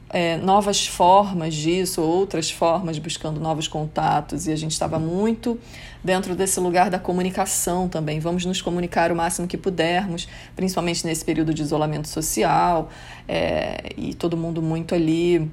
é, 0.09 0.37
novas 0.37 0.85
formas 0.85 1.55
disso, 1.55 2.01
outras 2.01 2.51
formas, 2.51 2.99
buscando 2.99 3.39
novos 3.39 3.67
contatos, 3.67 4.47
e 4.47 4.51
a 4.51 4.55
gente 4.55 4.71
estava 4.71 4.99
muito 4.99 5.59
dentro 6.03 6.35
desse 6.35 6.59
lugar 6.59 6.89
da 6.89 6.99
comunicação 6.99 7.89
também. 7.89 8.19
Vamos 8.19 8.45
nos 8.45 8.61
comunicar 8.61 9.11
o 9.11 9.15
máximo 9.15 9.47
que 9.47 9.57
pudermos, 9.57 10.27
principalmente 10.55 11.05
nesse 11.05 11.25
período 11.25 11.53
de 11.53 11.63
isolamento 11.63 12.07
social, 12.07 12.89
é, 13.27 13.89
e 13.97 14.13
todo 14.13 14.37
mundo 14.37 14.61
muito 14.61 14.93
ali 14.93 15.49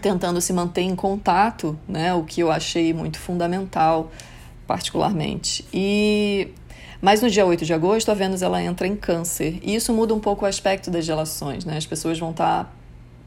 tentando 0.00 0.40
se 0.40 0.52
manter 0.52 0.82
em 0.82 0.96
contato, 0.96 1.78
né, 1.86 2.14
o 2.14 2.24
que 2.24 2.40
eu 2.40 2.50
achei 2.50 2.92
muito 2.94 3.18
fundamental, 3.18 4.10
particularmente. 4.66 5.64
E 5.72 6.48
mas 7.00 7.20
no 7.20 7.28
dia 7.28 7.44
8 7.44 7.64
de 7.64 7.74
agosto, 7.74 8.10
a 8.10 8.14
Vênus 8.14 8.42
ela 8.42 8.62
entra 8.62 8.86
em 8.86 8.94
câncer. 8.94 9.58
E 9.62 9.74
isso 9.74 9.92
muda 9.92 10.14
um 10.14 10.20
pouco 10.20 10.44
o 10.44 10.48
aspecto 10.48 10.90
das 10.90 11.06
relações. 11.06 11.64
Né? 11.64 11.76
As 11.76 11.86
pessoas 11.86 12.18
vão 12.18 12.30
estar 12.30 12.64
tá 12.64 12.72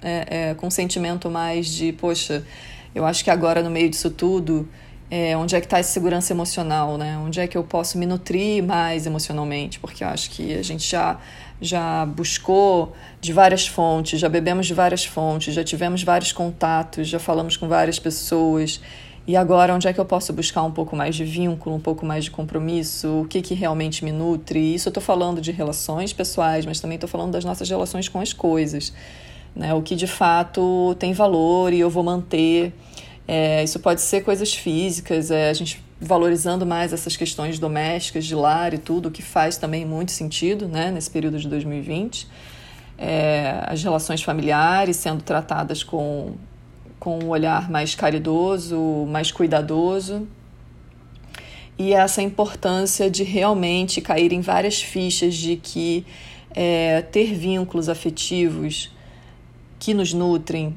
é, 0.02 0.50
é, 0.50 0.54
com 0.54 0.68
um 0.68 0.72
sentimento 0.72 1.30
mais 1.30 1.68
de, 1.68 1.92
poxa, 1.92 2.46
eu 2.94 3.06
acho 3.06 3.24
que 3.24 3.30
agora 3.30 3.62
no 3.62 3.70
meio 3.70 3.90
disso 3.90 4.10
tudo, 4.10 4.68
é, 5.10 5.36
onde 5.36 5.56
é 5.56 5.60
que 5.60 5.66
está 5.66 5.80
essa 5.80 5.92
segurança 5.92 6.34
emocional, 6.34 6.98
né? 6.98 7.18
Onde 7.18 7.40
é 7.40 7.48
que 7.48 7.58
eu 7.58 7.64
posso 7.64 7.98
me 7.98 8.06
nutrir 8.06 8.64
mais 8.64 9.06
emocionalmente? 9.06 9.80
Porque 9.80 10.04
eu 10.04 10.08
acho 10.08 10.30
que 10.32 10.54
a 10.54 10.64
gente 10.64 10.90
já, 10.90 11.20
já 11.62 12.06
buscou 12.06 12.94
de 13.22 13.32
várias 13.32 13.68
fontes, 13.68 14.20
já 14.20 14.30
bebemos 14.30 14.66
de 14.66 14.74
várias 14.74 15.06
fontes, 15.06 15.54
já 15.54 15.64
tivemos 15.64 16.02
vários 16.02 16.32
contatos, 16.32 17.08
já 17.08 17.20
falamos 17.20 17.58
com 17.58 17.68
várias 17.68 18.00
pessoas. 18.00 18.82
E 19.28 19.36
agora, 19.36 19.74
onde 19.74 19.88
é 19.88 19.94
que 19.94 20.00
eu 20.00 20.06
posso 20.06 20.32
buscar 20.32 20.62
um 20.64 20.72
pouco 20.72 20.96
mais 20.96 21.16
de 21.16 21.26
vínculo, 21.26 21.76
um 21.76 21.80
pouco 21.80 22.06
mais 22.06 22.26
de 22.26 22.32
compromisso? 22.32 23.22
O 23.22 23.28
que, 23.28 23.42
que 23.42 23.56
realmente 23.56 24.06
me 24.06 24.12
nutre? 24.12 24.76
Isso 24.76 24.88
eu 24.88 24.92
estou 24.92 25.02
falando 25.02 25.42
de 25.42 25.52
relações 25.52 26.14
pessoais, 26.14 26.66
mas 26.66 26.80
também 26.80 26.96
estou 26.96 27.10
falando 27.10 27.32
das 27.32 27.44
nossas 27.44 27.68
relações 27.68 28.08
com 28.08 28.20
as 28.20 28.34
coisas 28.34 28.94
né? 29.56 29.74
O 29.74 29.82
que 29.82 29.96
de 29.96 30.08
fato 30.08 30.96
tem 31.00 31.14
valor 31.14 31.72
e 31.72 31.80
eu 31.80 31.90
vou 31.90 32.04
manter. 32.04 32.74
É, 33.28 33.64
isso 33.64 33.80
pode 33.80 34.02
ser 34.02 34.24
coisas 34.24 34.54
físicas, 34.54 35.32
é, 35.32 35.50
a 35.50 35.54
gente 35.54 35.84
valorizando 36.00 36.66
mais 36.66 36.92
essas 36.94 37.16
questões 37.16 37.58
domésticas, 37.58 38.26
de 38.26 38.36
lar 38.36 38.74
e 38.74 38.78
tudo, 38.78 39.10
que 39.10 39.22
faz 39.22 39.58
também 39.58 39.86
muito 39.86 40.12
sentido 40.12 40.68
né, 40.68 40.92
nesse 40.92 41.10
período 41.10 41.40
de 41.40 41.48
2020. 41.48 42.28
É, 42.98 43.64
as 43.66 43.82
relações 43.82 44.22
familiares 44.22 44.98
sendo 44.98 45.24
tratadas 45.24 45.84
com, 45.84 46.34
com 47.06 47.20
um 47.20 47.30
olhar 47.30 47.70
mais 47.70 47.94
caridoso, 47.94 49.06
mais 49.08 49.32
cuidadoso. 49.32 50.28
E 51.78 51.94
essa 51.94 52.20
importância 52.20 53.12
de 53.12 53.24
realmente 53.24 54.02
cair 54.02 54.34
em 54.34 54.42
várias 54.42 54.82
fichas 54.82 55.36
de 55.36 55.56
que 55.56 56.04
é, 56.50 57.04
ter 57.04 57.36
vínculos 57.36 57.90
afetivos 57.90 58.92
que 59.78 59.94
nos 59.94 60.16
nutrem 60.16 60.76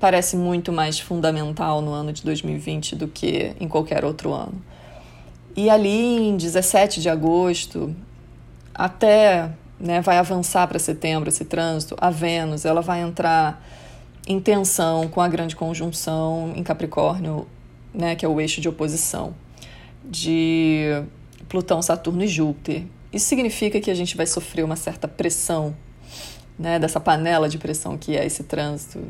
parece 0.00 0.34
muito 0.34 0.72
mais 0.72 0.98
fundamental 0.98 1.82
no 1.82 1.92
ano 1.92 2.10
de 2.10 2.22
2020 2.24 2.96
do 2.96 3.06
que 3.06 3.54
em 3.60 3.68
qualquer 3.68 4.02
outro 4.02 4.32
ano. 4.32 4.64
E 5.54 5.68
ali 5.68 6.26
em 6.26 6.38
17 6.38 7.02
de 7.02 7.10
agosto, 7.10 7.94
até 8.74 9.50
né, 9.78 10.00
vai 10.00 10.16
avançar 10.16 10.66
para 10.68 10.78
setembro 10.78 11.28
esse 11.28 11.44
trânsito, 11.44 11.94
a 12.00 12.08
Vênus 12.08 12.64
ela 12.64 12.80
vai 12.80 13.02
entrar 13.02 13.62
em 14.26 14.40
tensão 14.40 15.08
com 15.08 15.20
a 15.20 15.28
grande 15.28 15.54
conjunção 15.54 16.52
em 16.56 16.62
Capricórnio, 16.62 17.46
né, 17.92 18.14
que 18.14 18.24
é 18.24 18.28
o 18.28 18.40
eixo 18.40 18.60
de 18.60 18.68
oposição 18.68 19.34
de 20.04 21.02
Plutão, 21.48 21.80
Saturno 21.80 22.22
e 22.22 22.28
Júpiter. 22.28 22.84
Isso 23.12 23.26
significa 23.26 23.80
que 23.80 23.90
a 23.90 23.94
gente 23.94 24.16
vai 24.16 24.26
sofrer 24.26 24.64
uma 24.64 24.76
certa 24.76 25.06
pressão 25.06 25.74
né, 26.58 26.78
dessa 26.78 27.00
panela 27.00 27.48
de 27.48 27.58
pressão 27.58 27.96
que 27.96 28.16
é 28.16 28.24
esse 28.24 28.44
trânsito, 28.44 29.00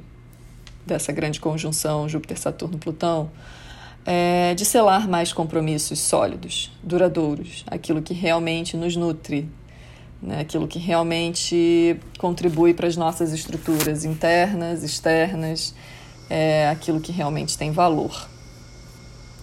dessa 0.86 1.12
grande 1.12 1.40
conjunção 1.40 2.08
Júpiter-Saturno-Plutão, 2.08 3.30
é 4.04 4.54
de 4.54 4.64
selar 4.66 5.08
mais 5.08 5.32
compromissos 5.32 5.98
sólidos, 5.98 6.70
duradouros, 6.82 7.64
aquilo 7.66 8.02
que 8.02 8.12
realmente 8.12 8.76
nos 8.76 8.94
nutre, 8.94 9.48
né, 10.24 10.40
aquilo 10.40 10.66
que 10.66 10.78
realmente 10.78 11.96
contribui 12.18 12.72
para 12.72 12.86
as 12.86 12.96
nossas 12.96 13.32
estruturas 13.32 14.04
internas, 14.04 14.82
externas, 14.82 15.74
é 16.30 16.68
aquilo 16.70 17.00
que 17.00 17.12
realmente 17.12 17.58
tem 17.58 17.70
valor. 17.70 18.28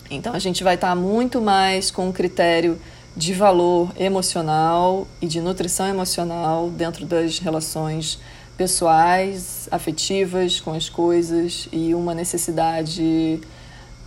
Então 0.09 0.33
a 0.33 0.39
gente 0.39 0.63
vai 0.63 0.75
estar 0.75 0.95
muito 0.95 1.39
mais 1.39 1.91
com 1.91 2.09
um 2.09 2.11
critério 2.11 2.79
de 3.15 3.33
valor 3.33 3.93
emocional 3.97 5.07
e 5.21 5.27
de 5.27 5.39
nutrição 5.39 5.87
emocional 5.87 6.69
dentro 6.69 7.05
das 7.05 7.39
relações 7.39 8.19
pessoais, 8.57 9.67
afetivas 9.71 10.59
com 10.59 10.73
as 10.73 10.89
coisas 10.89 11.67
e 11.71 11.93
uma 11.93 12.13
necessidade 12.13 13.39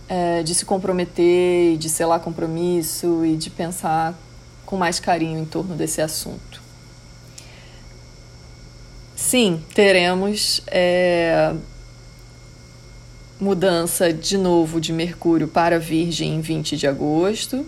é, 0.07 0.43
de 0.43 0.53
se 0.53 0.65
comprometer, 0.65 1.77
de 1.77 1.89
selar 1.89 2.19
compromisso 2.19 3.25
e 3.25 3.35
de 3.35 3.49
pensar 3.49 4.13
com 4.65 4.75
mais 4.77 4.99
carinho 4.99 5.39
em 5.39 5.45
torno 5.45 5.75
desse 5.75 6.01
assunto. 6.01 6.54
Sim, 9.25 9.63
teremos 9.73 10.61
é, 10.67 11.53
mudança 13.39 14.13
de 14.13 14.37
novo 14.37 14.79
de 14.79 14.93
Mercúrio 14.93 15.47
para 15.47 15.79
Virgem 15.79 16.35
em 16.35 16.41
20 16.41 16.77
de 16.77 16.87
agosto 16.87 17.65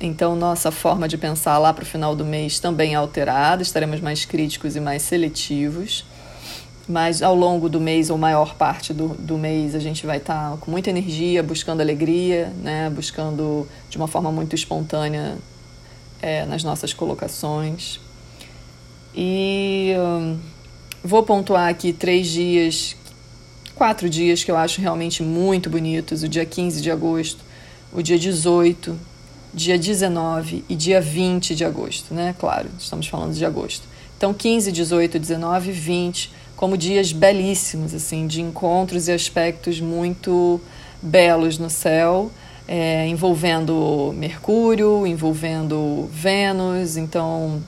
então, 0.00 0.34
nossa 0.34 0.70
forma 0.70 1.08
de 1.08 1.16
pensar 1.16 1.56
lá 1.58 1.72
para 1.72 1.82
o 1.82 1.86
final 1.86 2.14
do 2.14 2.24
mês 2.24 2.58
também 2.58 2.92
é 2.92 2.96
alterada, 2.96 3.62
estaremos 3.62 4.00
mais 4.00 4.24
críticos 4.24 4.76
e 4.76 4.80
mais 4.80 5.02
seletivos. 5.02 6.04
Mas 6.86 7.22
ao 7.22 7.34
longo 7.34 7.68
do 7.70 7.80
mês, 7.80 8.10
ou 8.10 8.18
maior 8.18 8.54
parte 8.56 8.92
do, 8.92 9.08
do 9.08 9.38
mês, 9.38 9.74
a 9.74 9.78
gente 9.78 10.04
vai 10.04 10.18
estar 10.18 10.50
tá 10.50 10.56
com 10.58 10.70
muita 10.70 10.90
energia, 10.90 11.42
buscando 11.42 11.80
alegria, 11.80 12.52
né? 12.62 12.90
buscando 12.90 13.66
de 13.88 13.96
uma 13.96 14.06
forma 14.06 14.30
muito 14.30 14.54
espontânea 14.54 15.38
é, 16.20 16.44
nas 16.44 16.62
nossas 16.62 16.92
colocações. 16.92 17.98
E 19.14 19.94
hum, 19.96 20.38
vou 21.04 21.22
pontuar 21.22 21.68
aqui 21.68 21.92
três 21.92 22.26
dias, 22.26 22.96
quatro 23.74 24.08
dias 24.08 24.42
que 24.42 24.50
eu 24.50 24.56
acho 24.56 24.80
realmente 24.80 25.22
muito 25.22 25.68
bonitos: 25.68 26.22
o 26.22 26.28
dia 26.28 26.44
15 26.44 26.80
de 26.80 26.90
agosto, 26.90 27.44
o 27.92 28.02
dia 28.02 28.18
18 28.18 28.98
dia 29.54 29.78
19 29.78 30.64
e 30.68 30.74
dia 30.74 31.00
20 31.00 31.54
de 31.54 31.64
agosto, 31.64 32.12
né? 32.12 32.34
Claro, 32.38 32.68
estamos 32.78 33.06
falando 33.06 33.32
de 33.32 33.44
agosto. 33.44 33.86
Então, 34.16 34.34
15, 34.34 34.72
18, 34.72 35.18
19, 35.18 35.70
20, 35.70 36.32
como 36.56 36.76
dias 36.76 37.12
belíssimos, 37.12 37.94
assim, 37.94 38.26
de 38.26 38.40
encontros 38.40 39.06
e 39.06 39.12
aspectos 39.12 39.80
muito 39.80 40.60
belos 41.00 41.58
no 41.58 41.70
céu, 41.70 42.32
é, 42.66 43.06
envolvendo 43.06 44.12
Mercúrio, 44.16 45.06
envolvendo 45.06 46.08
Vênus, 46.12 46.96
então 46.96 47.62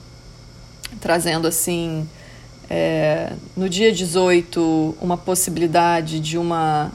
trazendo 0.99 1.47
assim 1.47 2.07
é, 2.69 3.33
no 3.55 3.69
dia 3.69 3.91
18 3.91 4.97
uma 4.99 5.17
possibilidade 5.17 6.19
de 6.19 6.37
uma 6.37 6.91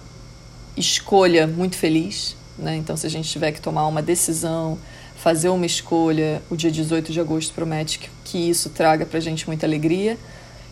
escolha 0.77 1.47
muito 1.47 1.77
feliz, 1.77 2.37
né? 2.59 2.77
Então, 2.77 2.97
se 2.97 3.07
a 3.07 3.11
gente 3.11 3.29
tiver 3.29 3.53
que 3.53 3.61
tomar 3.61 3.87
uma 3.87 4.03
decisão, 4.03 4.79
fazer 5.17 5.49
uma 5.49 5.67
escolha, 5.67 6.43
o 6.51 6.57
dia 6.57 6.71
18 6.71 7.13
de 7.13 7.21
agosto 7.21 7.55
promete 7.55 7.99
que, 7.99 8.11
que 8.25 8.39
isso 8.51 8.71
traga 8.71 9.07
para 9.07 9.19
a 9.19 9.21
gente 9.21 9.47
muita 9.47 9.67
alegria. 9.67 10.19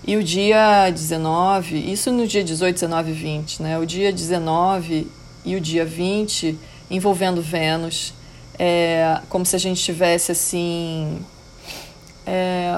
E 0.06 0.16
o 0.16 0.24
dia 0.24 0.90
19, 0.90 1.76
isso 1.92 2.10
no 2.10 2.26
dia 2.26 2.42
18, 2.42 2.74
19 2.74 3.10
e 3.10 3.14
20, 3.14 3.62
né? 3.62 3.78
O 3.78 3.86
dia 3.86 4.12
19 4.12 5.06
e 5.44 5.56
o 5.56 5.60
dia 5.60 5.84
20 5.84 6.58
envolvendo 6.90 7.40
Vênus, 7.40 8.12
é 8.58 9.20
como 9.28 9.46
se 9.46 9.54
a 9.54 9.58
gente 9.58 9.82
tivesse 9.82 10.32
assim 10.32 11.20
é, 12.26 12.72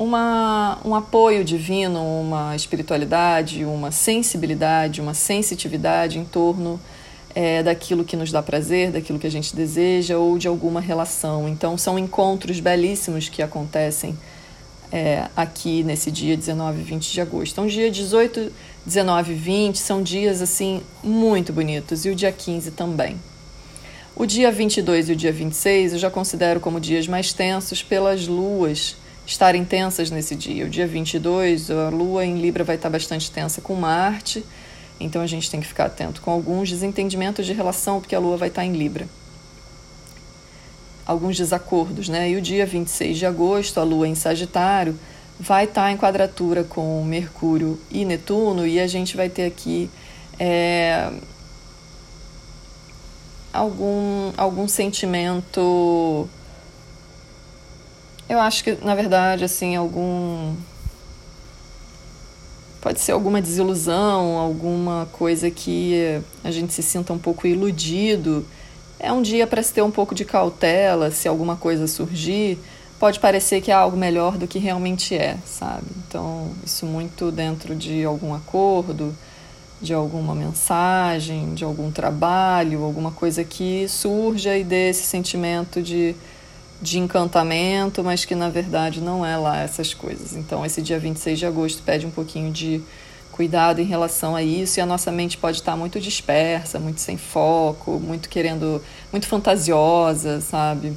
uma, 0.00 0.78
um 0.82 0.94
apoio 0.94 1.44
divino, 1.44 2.02
uma 2.02 2.56
espiritualidade, 2.56 3.66
uma 3.66 3.92
sensibilidade, 3.92 4.98
uma 4.98 5.12
sensitividade 5.12 6.18
em 6.18 6.24
torno 6.24 6.80
é, 7.34 7.62
daquilo 7.62 8.02
que 8.02 8.16
nos 8.16 8.32
dá 8.32 8.42
prazer, 8.42 8.92
daquilo 8.92 9.18
que 9.18 9.26
a 9.26 9.30
gente 9.30 9.54
deseja 9.54 10.16
ou 10.16 10.38
de 10.38 10.48
alguma 10.48 10.80
relação. 10.80 11.46
Então, 11.46 11.76
são 11.76 11.98
encontros 11.98 12.60
belíssimos 12.60 13.28
que 13.28 13.42
acontecem 13.42 14.18
é, 14.90 15.28
aqui 15.36 15.84
nesse 15.84 16.10
dia 16.10 16.34
19 16.34 16.80
e 16.80 16.82
20 16.82 17.12
de 17.12 17.20
agosto. 17.20 17.52
Então, 17.52 17.66
dia 17.66 17.90
18, 17.90 18.50
19 18.86 19.32
e 19.32 19.34
20 19.34 19.76
são 19.76 20.02
dias 20.02 20.40
assim 20.40 20.80
muito 21.04 21.52
bonitos 21.52 22.06
e 22.06 22.08
o 22.08 22.14
dia 22.14 22.32
15 22.32 22.70
também. 22.70 23.16
O 24.16 24.24
dia 24.24 24.50
22 24.50 25.10
e 25.10 25.12
o 25.12 25.16
dia 25.16 25.30
26 25.30 25.92
eu 25.92 25.98
já 25.98 26.10
considero 26.10 26.58
como 26.58 26.80
dias 26.80 27.06
mais 27.06 27.34
tensos 27.34 27.82
pelas 27.82 28.26
luas 28.26 28.96
estarem 29.30 29.64
tensas 29.64 30.10
nesse 30.10 30.34
dia. 30.34 30.66
O 30.66 30.68
dia 30.68 30.86
22, 30.86 31.70
a 31.70 31.88
lua 31.88 32.24
em 32.24 32.40
Libra 32.40 32.64
vai 32.64 32.76
estar 32.76 32.90
bastante 32.90 33.30
tensa 33.30 33.60
com 33.60 33.74
Marte 33.74 34.44
então 35.00 35.22
a 35.22 35.26
gente 35.26 35.50
tem 35.50 35.60
que 35.60 35.66
ficar 35.66 35.86
atento 35.86 36.20
com 36.20 36.30
alguns 36.30 36.68
desentendimentos 36.68 37.46
de 37.46 37.54
relação, 37.54 38.00
porque 38.00 38.14
a 38.14 38.18
Lua 38.18 38.36
vai 38.36 38.48
estar 38.48 38.64
em 38.64 38.72
Libra. 38.72 39.08
Alguns 41.06 41.38
desacordos, 41.38 42.08
né? 42.08 42.30
E 42.30 42.36
o 42.36 42.42
dia 42.42 42.66
26 42.66 43.16
de 43.16 43.24
agosto, 43.24 43.80
a 43.80 43.82
Lua 43.82 44.06
em 44.06 44.14
Sagitário 44.14 44.96
vai 45.38 45.64
estar 45.64 45.90
em 45.90 45.96
quadratura 45.96 46.62
com 46.62 47.02
Mercúrio 47.02 47.80
e 47.90 48.04
Netuno, 48.04 48.66
e 48.66 48.78
a 48.78 48.86
gente 48.86 49.16
vai 49.16 49.30
ter 49.30 49.46
aqui 49.46 49.90
é, 50.38 51.10
algum, 53.50 54.32
algum 54.36 54.68
sentimento. 54.68 56.28
Eu 58.30 58.38
acho 58.38 58.62
que, 58.62 58.78
na 58.84 58.94
verdade, 58.94 59.44
assim, 59.44 59.74
algum 59.74 60.54
Pode 62.80 63.00
ser 63.00 63.10
alguma 63.10 63.42
desilusão, 63.42 64.38
alguma 64.38 65.08
coisa 65.10 65.50
que 65.50 66.22
a 66.44 66.50
gente 66.52 66.72
se 66.72 66.80
sinta 66.80 67.12
um 67.12 67.18
pouco 67.18 67.48
iludido. 67.48 68.46
É 69.00 69.12
um 69.12 69.20
dia 69.20 69.48
para 69.48 69.60
se 69.64 69.74
ter 69.74 69.82
um 69.82 69.90
pouco 69.90 70.14
de 70.14 70.24
cautela, 70.24 71.10
se 71.10 71.26
alguma 71.26 71.56
coisa 71.56 71.88
surgir, 71.88 72.56
pode 73.00 73.18
parecer 73.18 73.60
que 73.60 73.72
é 73.72 73.74
algo 73.74 73.96
melhor 73.96 74.38
do 74.38 74.46
que 74.46 74.60
realmente 74.60 75.12
é, 75.14 75.36
sabe? 75.44 75.88
Então, 76.06 76.52
isso 76.64 76.86
muito 76.86 77.32
dentro 77.32 77.74
de 77.74 78.04
algum 78.04 78.32
acordo, 78.32 79.12
de 79.82 79.92
alguma 79.92 80.36
mensagem, 80.36 81.52
de 81.52 81.64
algum 81.64 81.90
trabalho, 81.90 82.84
alguma 82.84 83.10
coisa 83.10 83.42
que 83.42 83.88
surja 83.88 84.56
e 84.56 84.62
dê 84.62 84.90
esse 84.90 85.02
sentimento 85.02 85.82
de 85.82 86.14
de 86.80 86.98
encantamento, 86.98 88.02
mas 88.02 88.24
que 88.24 88.34
na 88.34 88.48
verdade 88.48 89.00
não 89.00 89.24
é 89.24 89.36
lá 89.36 89.60
essas 89.60 89.92
coisas. 89.92 90.34
Então, 90.34 90.64
esse 90.64 90.80
dia 90.80 90.98
26 90.98 91.38
de 91.38 91.46
agosto 91.46 91.82
pede 91.82 92.06
um 92.06 92.10
pouquinho 92.10 92.50
de 92.50 92.82
cuidado 93.30 93.80
em 93.80 93.84
relação 93.84 94.34
a 94.34 94.42
isso 94.42 94.78
e 94.78 94.82
a 94.82 94.86
nossa 94.86 95.10
mente 95.10 95.36
pode 95.36 95.58
estar 95.58 95.76
muito 95.76 96.00
dispersa, 96.00 96.78
muito 96.78 97.00
sem 97.00 97.16
foco, 97.16 97.98
muito 97.98 98.28
querendo, 98.28 98.82
muito 99.12 99.26
fantasiosa, 99.26 100.40
sabe? 100.40 100.96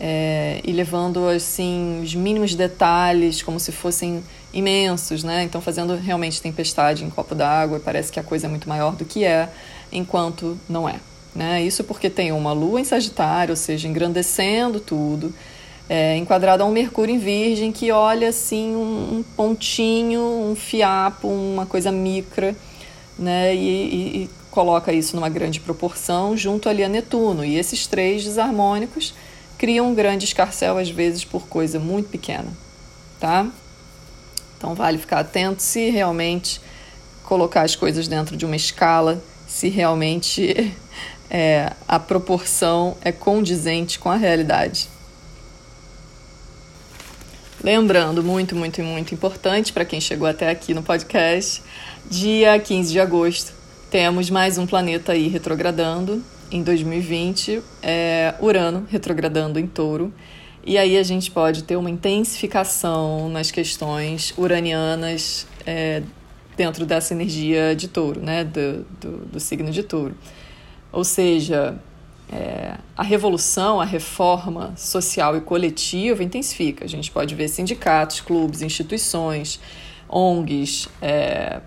É, 0.00 0.60
e 0.64 0.72
levando 0.72 1.26
assim 1.28 2.00
os 2.02 2.14
mínimos 2.14 2.54
detalhes 2.54 3.42
como 3.42 3.58
se 3.58 3.72
fossem 3.72 4.22
imensos, 4.52 5.24
né? 5.24 5.42
Então 5.44 5.60
fazendo 5.60 5.96
realmente 5.96 6.40
tempestade 6.40 7.04
em 7.04 7.10
copo 7.10 7.34
d'água, 7.34 7.80
parece 7.80 8.12
que 8.12 8.20
a 8.20 8.22
coisa 8.22 8.46
é 8.46 8.50
muito 8.50 8.68
maior 8.68 8.94
do 8.94 9.04
que 9.04 9.24
é, 9.24 9.48
enquanto 9.90 10.58
não 10.68 10.88
é. 10.88 11.00
Né? 11.38 11.62
Isso 11.62 11.84
porque 11.84 12.10
tem 12.10 12.32
uma 12.32 12.52
lua 12.52 12.80
em 12.80 12.84
Sagitário, 12.84 13.52
ou 13.52 13.56
seja, 13.56 13.86
engrandecendo 13.86 14.80
tudo, 14.80 15.32
é, 15.88 16.16
enquadrado 16.16 16.64
a 16.64 16.66
um 16.66 16.72
Mercúrio 16.72 17.14
em 17.14 17.18
Virgem 17.20 17.70
que 17.70 17.92
olha 17.92 18.30
assim 18.30 18.74
um, 18.74 19.18
um 19.18 19.22
pontinho, 19.36 20.20
um 20.20 20.56
fiapo, 20.56 21.28
uma 21.28 21.64
coisa 21.64 21.92
micra, 21.92 22.56
né? 23.16 23.54
E, 23.54 23.58
e, 23.58 24.22
e, 24.24 24.30
coloca 24.50 24.92
isso 24.92 25.14
numa 25.14 25.28
grande 25.28 25.60
proporção 25.60 26.36
junto 26.36 26.68
ali 26.68 26.82
a 26.82 26.88
Netuno. 26.88 27.44
E 27.44 27.56
esses 27.56 27.86
três 27.86 28.24
desarmônicos 28.24 29.14
criam 29.56 29.90
um 29.90 29.94
grande 29.94 30.24
escarcel, 30.24 30.76
às 30.76 30.90
vezes, 30.90 31.24
por 31.24 31.46
coisa 31.46 31.78
muito 31.78 32.08
pequena, 32.08 32.52
tá? 33.20 33.46
Então 34.56 34.74
vale 34.74 34.98
ficar 34.98 35.20
atento 35.20 35.62
se 35.62 35.88
realmente 35.88 36.60
colocar 37.22 37.62
as 37.62 37.76
coisas 37.76 38.08
dentro 38.08 38.36
de 38.36 38.44
uma 38.44 38.56
escala, 38.56 39.22
se 39.46 39.68
realmente 39.68 40.74
é, 41.30 41.72
a 41.86 41.98
proporção 41.98 42.96
é 43.02 43.12
condizente 43.12 43.98
com 43.98 44.10
a 44.10 44.16
realidade. 44.16 44.88
Lembrando, 47.62 48.22
muito, 48.22 48.54
muito, 48.54 48.82
muito 48.82 49.14
importante 49.14 49.72
para 49.72 49.84
quem 49.84 50.00
chegou 50.00 50.28
até 50.28 50.48
aqui 50.48 50.72
no 50.72 50.82
podcast, 50.82 51.62
dia 52.08 52.58
15 52.58 52.92
de 52.92 53.00
agosto 53.00 53.58
temos 53.90 54.28
mais 54.28 54.58
um 54.58 54.66
planeta 54.66 55.12
aí 55.12 55.28
retrogradando 55.28 56.22
em 56.50 56.62
2020, 56.62 57.62
é 57.82 58.34
Urano 58.38 58.86
retrogradando 58.90 59.58
em 59.58 59.66
Touro. 59.66 60.12
E 60.62 60.76
aí 60.76 60.98
a 60.98 61.02
gente 61.02 61.30
pode 61.30 61.62
ter 61.62 61.74
uma 61.74 61.88
intensificação 61.88 63.30
nas 63.30 63.50
questões 63.50 64.34
uranianas 64.36 65.46
é, 65.64 66.02
dentro 66.54 66.84
dessa 66.84 67.14
energia 67.14 67.74
de 67.74 67.88
touro, 67.88 68.20
né? 68.20 68.44
Do, 68.44 68.84
do, 69.00 69.16
do 69.26 69.40
signo 69.40 69.70
de 69.70 69.82
touro. 69.82 70.14
Ou 70.98 71.04
seja, 71.04 71.78
é, 72.28 72.74
a 72.96 73.04
revolução, 73.04 73.80
a 73.80 73.84
reforma 73.84 74.74
social 74.76 75.36
e 75.36 75.40
coletiva 75.40 76.24
intensifica. 76.24 76.84
A 76.84 76.88
gente 76.88 77.08
pode 77.08 77.36
ver 77.36 77.46
sindicatos, 77.46 78.20
clubes, 78.20 78.62
instituições, 78.62 79.60
ONGs, 80.08 80.88
é, 81.00 81.60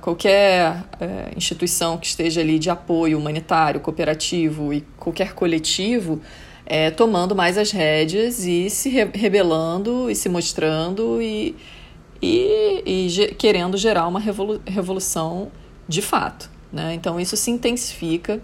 qualquer 0.00 0.82
é, 1.00 1.32
instituição 1.36 1.96
que 1.98 2.08
esteja 2.08 2.40
ali 2.40 2.58
de 2.58 2.68
apoio 2.68 3.16
humanitário, 3.16 3.78
cooperativo 3.78 4.74
e 4.74 4.80
qualquer 4.96 5.34
coletivo 5.34 6.20
é, 6.66 6.90
tomando 6.90 7.32
mais 7.36 7.56
as 7.56 7.70
rédeas 7.70 8.44
e 8.44 8.68
se 8.68 8.88
rebelando 8.88 10.10
e 10.10 10.16
se 10.16 10.28
mostrando 10.28 11.22
e, 11.22 11.54
e, 12.20 12.82
e 12.84 13.34
querendo 13.36 13.76
gerar 13.76 14.08
uma 14.08 14.18
revolu 14.18 14.60
revolução 14.66 15.52
de 15.86 16.02
fato. 16.02 16.53
Né? 16.74 16.92
Então, 16.94 17.20
isso 17.20 17.36
se 17.36 17.52
intensifica 17.52 18.42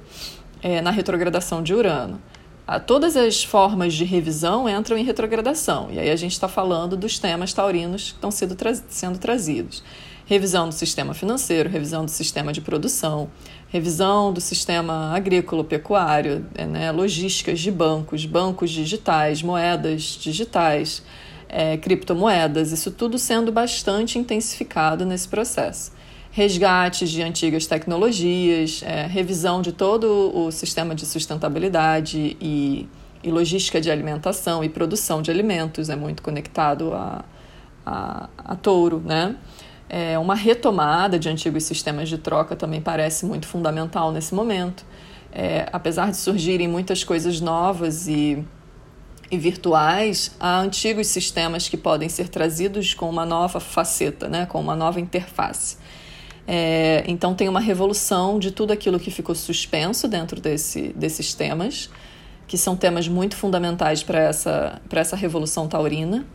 é, 0.62 0.80
na 0.80 0.92
retrogradação 0.92 1.62
de 1.62 1.74
Urano. 1.74 2.22
Ah, 2.64 2.78
todas 2.78 3.16
as 3.16 3.42
formas 3.42 3.92
de 3.92 4.04
revisão 4.04 4.68
entram 4.68 4.96
em 4.96 5.02
retrogradação, 5.02 5.88
e 5.90 5.98
aí 5.98 6.08
a 6.08 6.14
gente 6.14 6.30
está 6.30 6.46
falando 6.46 6.96
dos 6.96 7.18
temas 7.18 7.52
taurinos 7.52 8.10
que 8.10 8.14
estão 8.14 8.30
sendo, 8.30 8.54
tra 8.54 8.72
sendo 8.88 9.18
trazidos. 9.18 9.82
Revisão 10.24 10.68
do 10.68 10.72
sistema 10.72 11.12
financeiro, 11.12 11.68
revisão 11.68 12.04
do 12.04 12.10
sistema 12.12 12.52
de 12.52 12.60
produção, 12.60 13.28
revisão 13.68 14.32
do 14.32 14.40
sistema 14.40 15.12
agrícola-pecuário, 15.12 16.46
é, 16.54 16.64
né, 16.64 16.92
logísticas 16.92 17.58
de 17.58 17.72
bancos, 17.72 18.24
bancos 18.24 18.70
digitais, 18.70 19.42
moedas 19.42 20.02
digitais, 20.02 21.02
é, 21.48 21.76
criptomoedas, 21.76 22.70
isso 22.70 22.92
tudo 22.92 23.18
sendo 23.18 23.50
bastante 23.50 24.16
intensificado 24.16 25.04
nesse 25.04 25.26
processo 25.26 25.90
resgates 26.30 27.10
de 27.10 27.22
antigas 27.22 27.66
tecnologias, 27.66 28.82
é, 28.84 29.06
revisão 29.06 29.60
de 29.60 29.72
todo 29.72 30.30
o 30.34 30.50
sistema 30.50 30.94
de 30.94 31.04
sustentabilidade 31.04 32.36
e, 32.40 32.88
e, 33.22 33.30
logística 33.30 33.80
de 33.80 33.90
alimentação 33.90 34.62
e 34.62 34.68
produção 34.68 35.20
de 35.20 35.30
alimentos, 35.30 35.90
é 35.90 35.96
muito 35.96 36.22
conectado 36.22 36.92
a, 36.94 37.24
a, 37.84 38.28
a 38.38 38.56
touro, 38.56 39.02
né? 39.04 39.36
É, 39.88 40.16
uma 40.20 40.36
retomada 40.36 41.18
de 41.18 41.28
antigos 41.28 41.64
sistemas 41.64 42.08
de 42.08 42.16
troca 42.16 42.54
também 42.54 42.80
parece 42.80 43.26
muito 43.26 43.48
fundamental 43.48 44.12
nesse 44.12 44.32
momento. 44.32 44.84
É, 45.32 45.68
apesar 45.72 46.12
de 46.12 46.16
surgirem 46.16 46.68
muitas 46.68 47.02
coisas 47.02 47.40
novas 47.40 48.06
e, 48.06 48.44
e 49.28 49.36
virtuais, 49.36 50.36
há 50.38 50.60
antigos 50.60 51.08
sistemas 51.08 51.68
que 51.68 51.76
podem 51.76 52.08
ser 52.08 52.28
trazidos 52.28 52.94
com 52.94 53.10
uma 53.10 53.26
nova 53.26 53.58
faceta, 53.58 54.28
né? 54.28 54.46
com 54.46 54.60
uma 54.60 54.76
nova 54.76 55.00
interface. 55.00 55.76
É, 56.52 57.04
então 57.06 57.32
tem 57.32 57.48
uma 57.48 57.60
revolução 57.60 58.36
de 58.36 58.50
tudo 58.50 58.72
aquilo 58.72 58.98
que 58.98 59.08
ficou 59.08 59.36
suspenso 59.36 60.08
dentro 60.08 60.40
desse, 60.40 60.88
desses 60.96 61.32
temas, 61.32 61.88
que 62.48 62.58
são 62.58 62.74
temas 62.74 63.06
muito 63.06 63.36
fundamentais 63.36 64.02
para 64.02 64.18
essa, 64.18 64.82
essa 64.90 65.14
revolução 65.14 65.68
taurina. 65.68 66.26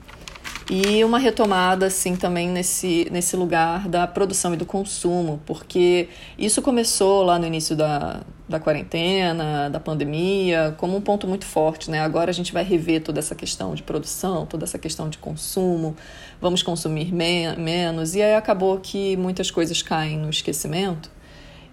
E 0.69 1.03
uma 1.03 1.19
retomada, 1.19 1.87
assim, 1.87 2.15
também 2.15 2.47
nesse, 2.47 3.09
nesse 3.11 3.35
lugar 3.35 3.89
da 3.89 4.07
produção 4.07 4.53
e 4.53 4.57
do 4.57 4.65
consumo, 4.65 5.41
porque 5.45 6.07
isso 6.39 6.61
começou 6.61 7.21
lá 7.21 7.37
no 7.37 7.45
início 7.45 7.75
da, 7.75 8.21
da 8.47 8.59
quarentena, 8.59 9.69
da 9.69 9.79
pandemia, 9.79 10.75
como 10.77 10.95
um 10.95 11.01
ponto 11.01 11.27
muito 11.27 11.45
forte, 11.45 11.89
né? 11.89 11.99
Agora 11.99 12.29
a 12.29 12.33
gente 12.33 12.53
vai 12.53 12.63
rever 12.63 13.01
toda 13.01 13.19
essa 13.19 13.33
questão 13.33 13.73
de 13.73 13.81
produção, 13.81 14.45
toda 14.45 14.63
essa 14.65 14.77
questão 14.77 15.09
de 15.09 15.17
consumo, 15.17 15.95
vamos 16.39 16.61
consumir 16.61 17.11
men 17.13 17.55
menos, 17.57 18.13
e 18.15 18.21
aí 18.21 18.35
acabou 18.35 18.79
que 18.79 19.17
muitas 19.17 19.49
coisas 19.49 19.81
caem 19.81 20.17
no 20.17 20.29
esquecimento. 20.29 21.09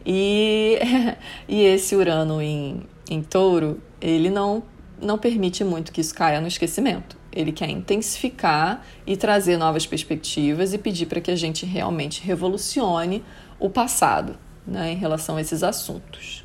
E, 0.04 0.78
e 1.46 1.62
esse 1.62 1.94
Urano 1.94 2.40
em, 2.40 2.82
em 3.08 3.22
touro, 3.22 3.80
ele 4.00 4.30
não 4.30 4.62
não 5.00 5.18
permite 5.18 5.64
muito 5.64 5.90
que 5.90 6.00
isso 6.00 6.14
caia 6.14 6.40
no 6.40 6.46
esquecimento. 6.46 7.16
Ele 7.32 7.50
quer 7.50 7.68
intensificar 7.68 8.87
e 9.04 9.16
trazer 9.16 9.56
novas 9.56 9.85
perspectivas 9.85 10.72
e 10.72 10.78
pedir 10.78 11.06
para 11.06 11.20
que 11.20 11.30
a 11.30 11.37
gente 11.37 11.66
realmente 11.66 12.22
revolucione 12.22 13.24
o 13.58 13.68
passado 13.68 14.38
né, 14.64 14.92
em 14.92 14.96
relação 14.96 15.37
a 15.37 15.40
esses 15.40 15.64
assuntos. 15.64 16.41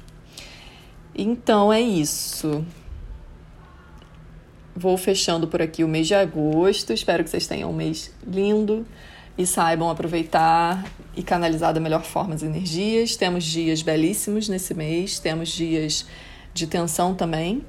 Então 1.18 1.74
é 1.74 1.82
isso. 1.82 2.64
Vou 4.76 4.96
fechando 4.96 5.48
por 5.48 5.60
aqui 5.60 5.84
o 5.84 5.88
mês 5.88 6.06
de 6.06 6.14
agosto. 6.14 6.94
Espero 6.94 7.24
que 7.24 7.30
vocês 7.32 7.48
tenham 7.48 7.72
um 7.72 7.74
mês 7.74 8.14
lindo 8.26 8.86
e 9.36 9.48
saibam 9.48 9.90
aproveitar 9.90 10.86
e 11.16 11.24
canalizar 11.24 11.74
da 11.74 11.80
melhor 11.80 12.04
forma 12.04 12.36
as 12.36 12.44
energias. 12.44 13.16
Temos 13.16 13.44
dias 13.44 13.82
belíssimos 13.82 14.48
nesse 14.48 14.76
mês, 14.76 15.18
temos 15.18 15.50
dias 15.50 16.06
de 16.54 16.68
tensão 16.68 17.16
também. 17.16 17.64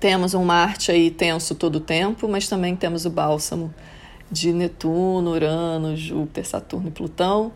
Temos 0.00 0.34
um 0.34 0.44
Marte 0.44 0.90
aí 0.90 1.10
tenso 1.10 1.54
todo 1.54 1.76
o 1.76 1.80
tempo, 1.80 2.26
mas 2.26 2.48
também 2.48 2.74
temos 2.74 3.04
o 3.04 3.10
bálsamo 3.10 3.72
de 4.30 4.52
Netuno, 4.52 5.32
Urano, 5.32 5.96
Júpiter, 5.96 6.46
Saturno 6.46 6.88
e 6.88 6.90
Plutão. 6.90 7.52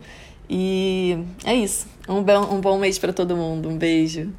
E 0.49 1.17
é 1.43 1.53
isso. 1.53 1.87
Um 2.07 2.23
bom, 2.23 2.55
um 2.55 2.61
bom 2.61 2.77
mês 2.77 2.97
para 2.97 3.11
todo 3.11 3.35
mundo. 3.35 3.67
Um 3.67 3.77
beijo. 3.77 4.31